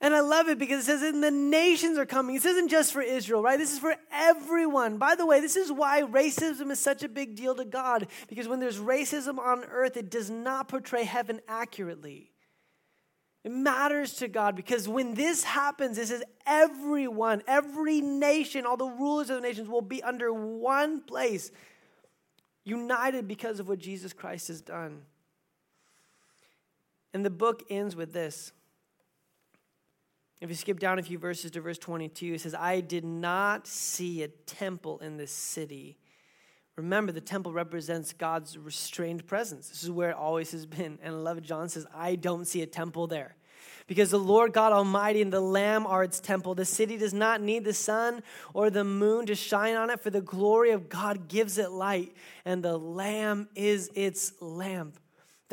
And 0.00 0.16
I 0.16 0.20
love 0.20 0.48
it 0.48 0.58
because 0.58 0.80
it 0.80 0.86
says, 0.86 1.02
and 1.02 1.22
the 1.22 1.30
nations 1.30 1.96
are 1.96 2.06
coming. 2.06 2.34
This 2.34 2.44
isn't 2.46 2.70
just 2.70 2.92
for 2.92 3.02
Israel, 3.02 3.40
right? 3.40 3.56
This 3.56 3.72
is 3.72 3.78
for 3.78 3.94
everyone. 4.10 4.98
By 4.98 5.14
the 5.14 5.24
way, 5.24 5.40
this 5.40 5.54
is 5.54 5.70
why 5.70 6.02
racism 6.02 6.72
is 6.72 6.80
such 6.80 7.04
a 7.04 7.08
big 7.08 7.36
deal 7.36 7.54
to 7.54 7.64
God, 7.64 8.08
because 8.26 8.48
when 8.48 8.58
there's 8.58 8.78
racism 8.78 9.38
on 9.38 9.62
earth, 9.64 9.96
it 9.96 10.10
does 10.10 10.28
not 10.28 10.66
portray 10.66 11.04
heaven 11.04 11.40
accurately. 11.46 12.31
It 13.44 13.50
matters 13.50 14.14
to 14.14 14.28
God 14.28 14.54
because 14.54 14.88
when 14.88 15.14
this 15.14 15.42
happens, 15.42 15.98
it 15.98 16.08
says 16.08 16.22
everyone, 16.46 17.42
every 17.48 18.00
nation, 18.00 18.64
all 18.64 18.76
the 18.76 18.86
rulers 18.86 19.30
of 19.30 19.36
the 19.36 19.42
nations 19.42 19.68
will 19.68 19.82
be 19.82 20.02
under 20.02 20.32
one 20.32 21.00
place, 21.00 21.50
united 22.64 23.26
because 23.26 23.58
of 23.58 23.68
what 23.68 23.80
Jesus 23.80 24.12
Christ 24.12 24.48
has 24.48 24.60
done. 24.60 25.02
And 27.12 27.24
the 27.24 27.30
book 27.30 27.64
ends 27.68 27.96
with 27.96 28.12
this. 28.12 28.52
If 30.40 30.48
you 30.48 30.56
skip 30.56 30.80
down 30.80 30.98
a 30.98 31.02
few 31.02 31.18
verses 31.18 31.50
to 31.52 31.60
verse 31.60 31.78
22, 31.78 32.34
it 32.34 32.40
says, 32.40 32.54
I 32.54 32.80
did 32.80 33.04
not 33.04 33.66
see 33.66 34.22
a 34.22 34.28
temple 34.28 34.98
in 34.98 35.16
this 35.16 35.30
city. 35.30 35.98
Remember, 36.76 37.12
the 37.12 37.20
temple 37.20 37.52
represents 37.52 38.12
God's 38.12 38.56
restrained 38.56 39.26
presence. 39.26 39.68
This 39.68 39.82
is 39.82 39.90
where 39.90 40.10
it 40.10 40.16
always 40.16 40.52
has 40.52 40.64
been. 40.64 40.98
And 41.02 41.14
I 41.14 41.18
love 41.18 41.38
it. 41.38 41.44
John 41.44 41.68
says, 41.68 41.86
I 41.94 42.14
don't 42.14 42.46
see 42.46 42.62
a 42.62 42.66
temple 42.66 43.06
there 43.06 43.36
because 43.86 44.10
the 44.10 44.18
Lord 44.18 44.52
God 44.52 44.72
Almighty 44.72 45.22
and 45.22 45.32
the 45.32 45.40
Lamb 45.40 45.86
are 45.86 46.02
its 46.02 46.20
temple. 46.20 46.54
The 46.54 46.64
city 46.64 46.96
does 46.96 47.12
not 47.12 47.40
need 47.40 47.64
the 47.64 47.74
sun 47.74 48.22
or 48.54 48.70
the 48.70 48.84
moon 48.84 49.26
to 49.26 49.34
shine 49.34 49.76
on 49.76 49.90
it, 49.90 50.00
for 50.00 50.10
the 50.10 50.20
glory 50.20 50.70
of 50.70 50.88
God 50.88 51.28
gives 51.28 51.58
it 51.58 51.70
light, 51.70 52.14
and 52.44 52.62
the 52.62 52.78
Lamb 52.78 53.48
is 53.54 53.90
its 53.94 54.32
lamp. 54.40 54.98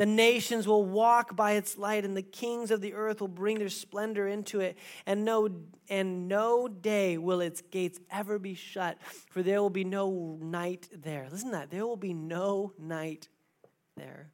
The 0.00 0.06
nations 0.06 0.66
will 0.66 0.86
walk 0.86 1.36
by 1.36 1.52
its 1.52 1.76
light, 1.76 2.06
and 2.06 2.16
the 2.16 2.22
kings 2.22 2.70
of 2.70 2.80
the 2.80 2.94
earth 2.94 3.20
will 3.20 3.28
bring 3.28 3.58
their 3.58 3.68
splendor 3.68 4.26
into 4.26 4.60
it. 4.60 4.78
And 5.04 5.26
no, 5.26 5.50
and 5.90 6.26
no 6.26 6.68
day 6.68 7.18
will 7.18 7.42
its 7.42 7.60
gates 7.60 8.00
ever 8.10 8.38
be 8.38 8.54
shut, 8.54 8.96
for 9.28 9.42
there 9.42 9.60
will 9.60 9.68
be 9.68 9.84
no 9.84 10.38
night 10.40 10.88
there. 10.90 11.28
Listen 11.30 11.50
to 11.50 11.56
that. 11.58 11.70
There 11.70 11.86
will 11.86 11.98
be 11.98 12.14
no 12.14 12.72
night 12.78 13.28
there. 13.94 14.30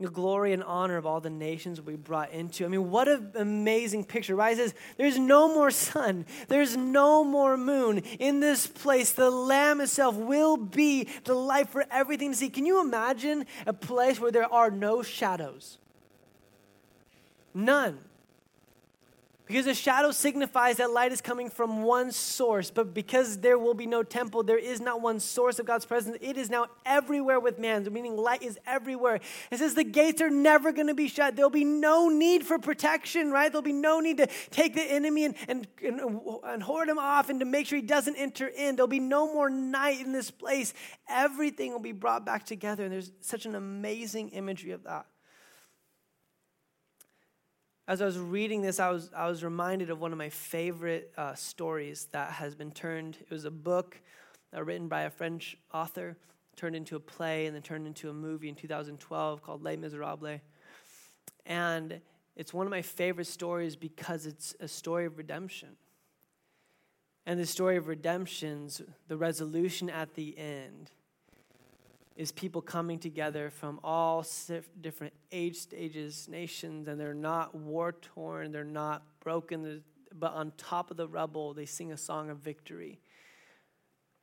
The 0.00 0.08
glory 0.08 0.54
and 0.54 0.64
honor 0.64 0.96
of 0.96 1.04
all 1.04 1.20
the 1.20 1.30
nations 1.30 1.78
will 1.78 1.92
be 1.92 1.96
brought 1.96 2.32
into. 2.32 2.64
I 2.64 2.68
mean, 2.68 2.90
what 2.90 3.06
an 3.06 3.32
amazing 3.34 4.04
picture, 4.04 4.34
right? 4.34 4.54
It 4.54 4.56
says, 4.56 4.74
There's 4.96 5.18
no 5.18 5.52
more 5.54 5.70
sun, 5.70 6.24
there's 6.48 6.76
no 6.76 7.22
more 7.22 7.56
moon. 7.56 7.98
In 8.18 8.40
this 8.40 8.66
place, 8.66 9.12
the 9.12 9.30
Lamb 9.30 9.80
itself 9.80 10.16
will 10.16 10.56
be 10.56 11.06
the 11.24 11.34
light 11.34 11.68
for 11.68 11.84
everything 11.90 12.32
to 12.32 12.36
see. 12.36 12.48
Can 12.48 12.64
you 12.64 12.80
imagine 12.80 13.44
a 13.66 13.72
place 13.74 14.18
where 14.18 14.32
there 14.32 14.50
are 14.50 14.70
no 14.70 15.02
shadows? 15.02 15.78
None. 17.52 17.98
Because 19.50 19.64
the 19.64 19.74
shadow 19.74 20.12
signifies 20.12 20.76
that 20.76 20.92
light 20.92 21.10
is 21.10 21.20
coming 21.20 21.50
from 21.50 21.82
one 21.82 22.12
source, 22.12 22.70
but 22.70 22.94
because 22.94 23.38
there 23.38 23.58
will 23.58 23.74
be 23.74 23.84
no 23.84 24.04
temple, 24.04 24.44
there 24.44 24.56
is 24.56 24.80
not 24.80 25.02
one 25.02 25.18
source 25.18 25.58
of 25.58 25.66
God's 25.66 25.84
presence. 25.84 26.16
It 26.20 26.36
is 26.36 26.50
now 26.50 26.68
everywhere 26.86 27.40
with 27.40 27.58
man, 27.58 27.84
meaning 27.92 28.16
light 28.16 28.44
is 28.44 28.60
everywhere. 28.64 29.18
It 29.50 29.58
says 29.58 29.74
the 29.74 29.82
gates 29.82 30.22
are 30.22 30.30
never 30.30 30.70
going 30.70 30.86
to 30.86 30.94
be 30.94 31.08
shut. 31.08 31.34
There'll 31.34 31.50
be 31.50 31.64
no 31.64 32.08
need 32.08 32.46
for 32.46 32.60
protection, 32.60 33.32
right? 33.32 33.50
There'll 33.50 33.60
be 33.60 33.72
no 33.72 33.98
need 33.98 34.18
to 34.18 34.28
take 34.50 34.76
the 34.76 34.84
enemy 34.84 35.24
and, 35.24 35.34
and, 35.48 35.66
and, 35.82 36.20
and 36.44 36.62
hoard 36.62 36.88
him 36.88 37.00
off 37.00 37.28
and 37.28 37.40
to 37.40 37.44
make 37.44 37.66
sure 37.66 37.74
he 37.74 37.84
doesn't 37.84 38.14
enter 38.14 38.46
in. 38.46 38.76
There'll 38.76 38.86
be 38.86 39.00
no 39.00 39.34
more 39.34 39.50
night 39.50 40.00
in 40.00 40.12
this 40.12 40.30
place. 40.30 40.74
Everything 41.08 41.72
will 41.72 41.80
be 41.80 41.90
brought 41.90 42.24
back 42.24 42.46
together, 42.46 42.84
and 42.84 42.92
there's 42.92 43.10
such 43.20 43.46
an 43.46 43.56
amazing 43.56 44.28
imagery 44.28 44.70
of 44.70 44.84
that 44.84 45.06
as 47.88 48.00
I 48.00 48.04
was 48.04 48.18
reading 48.18 48.62
this, 48.62 48.78
I 48.78 48.90
was, 48.90 49.10
I 49.14 49.28
was 49.28 49.42
reminded 49.42 49.90
of 49.90 50.00
one 50.00 50.12
of 50.12 50.18
my 50.18 50.28
favorite 50.28 51.12
uh, 51.16 51.34
stories 51.34 52.08
that 52.12 52.32
has 52.32 52.54
been 52.54 52.70
turned. 52.70 53.16
It 53.20 53.30
was 53.30 53.44
a 53.44 53.50
book 53.50 54.00
uh, 54.54 54.62
written 54.62 54.88
by 54.88 55.02
a 55.02 55.10
French 55.10 55.56
author, 55.72 56.16
turned 56.56 56.76
into 56.76 56.96
a 56.96 57.00
play, 57.00 57.46
and 57.46 57.54
then 57.54 57.62
turned 57.62 57.86
into 57.86 58.10
a 58.10 58.12
movie 58.12 58.48
in 58.48 58.54
2012 58.54 59.42
called 59.42 59.62
Les 59.62 59.76
Miserables. 59.76 60.40
And 61.46 62.00
it's 62.36 62.54
one 62.54 62.66
of 62.66 62.70
my 62.70 62.82
favorite 62.82 63.26
stories 63.26 63.76
because 63.76 64.26
it's 64.26 64.54
a 64.60 64.68
story 64.68 65.06
of 65.06 65.18
redemption. 65.18 65.70
And 67.26 67.38
the 67.38 67.46
story 67.46 67.76
of 67.76 67.88
redemption's, 67.88 68.82
the 69.08 69.16
resolution 69.16 69.90
at 69.90 70.14
the 70.14 70.38
end 70.38 70.90
is 72.20 72.30
people 72.30 72.60
coming 72.60 72.98
together 72.98 73.48
from 73.48 73.80
all 73.82 74.22
different 74.82 75.14
age 75.32 75.56
stages, 75.56 76.28
nations, 76.28 76.86
and 76.86 77.00
they're 77.00 77.14
not 77.14 77.54
war 77.54 77.92
torn, 77.92 78.52
they're 78.52 78.62
not 78.62 79.02
broken, 79.20 79.82
but 80.12 80.34
on 80.34 80.52
top 80.58 80.90
of 80.90 80.98
the 80.98 81.08
rubble, 81.08 81.54
they 81.54 81.64
sing 81.64 81.92
a 81.92 81.96
song 81.96 82.28
of 82.28 82.36
victory. 82.36 83.00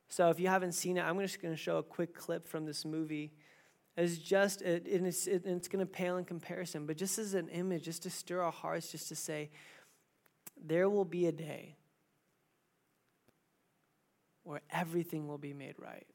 So 0.08 0.30
if 0.30 0.38
you 0.38 0.46
haven't 0.46 0.74
seen 0.74 0.96
it, 0.96 1.00
I'm 1.00 1.18
just 1.18 1.42
going 1.42 1.52
to 1.52 1.58
show 1.60 1.78
a 1.78 1.82
quick 1.82 2.14
clip 2.14 2.46
from 2.46 2.66
this 2.66 2.84
movie. 2.84 3.32
It's 3.96 4.16
just, 4.16 4.62
it, 4.62 4.86
it's, 4.86 5.26
it, 5.26 5.42
it's 5.44 5.66
going 5.66 5.84
to 5.84 5.92
pale 5.92 6.18
in 6.18 6.24
comparison, 6.24 6.86
but 6.86 6.96
just 6.96 7.18
as 7.18 7.34
an 7.34 7.48
image, 7.48 7.82
just 7.82 8.04
to 8.04 8.10
stir 8.10 8.42
our 8.42 8.52
hearts, 8.52 8.92
just 8.92 9.08
to 9.08 9.16
say, 9.16 9.50
there 10.56 10.88
will 10.88 11.04
be 11.04 11.26
a 11.26 11.32
day 11.32 11.74
where 14.44 14.60
everything 14.70 15.26
will 15.26 15.36
be 15.36 15.52
made 15.52 15.74
right. 15.80 16.06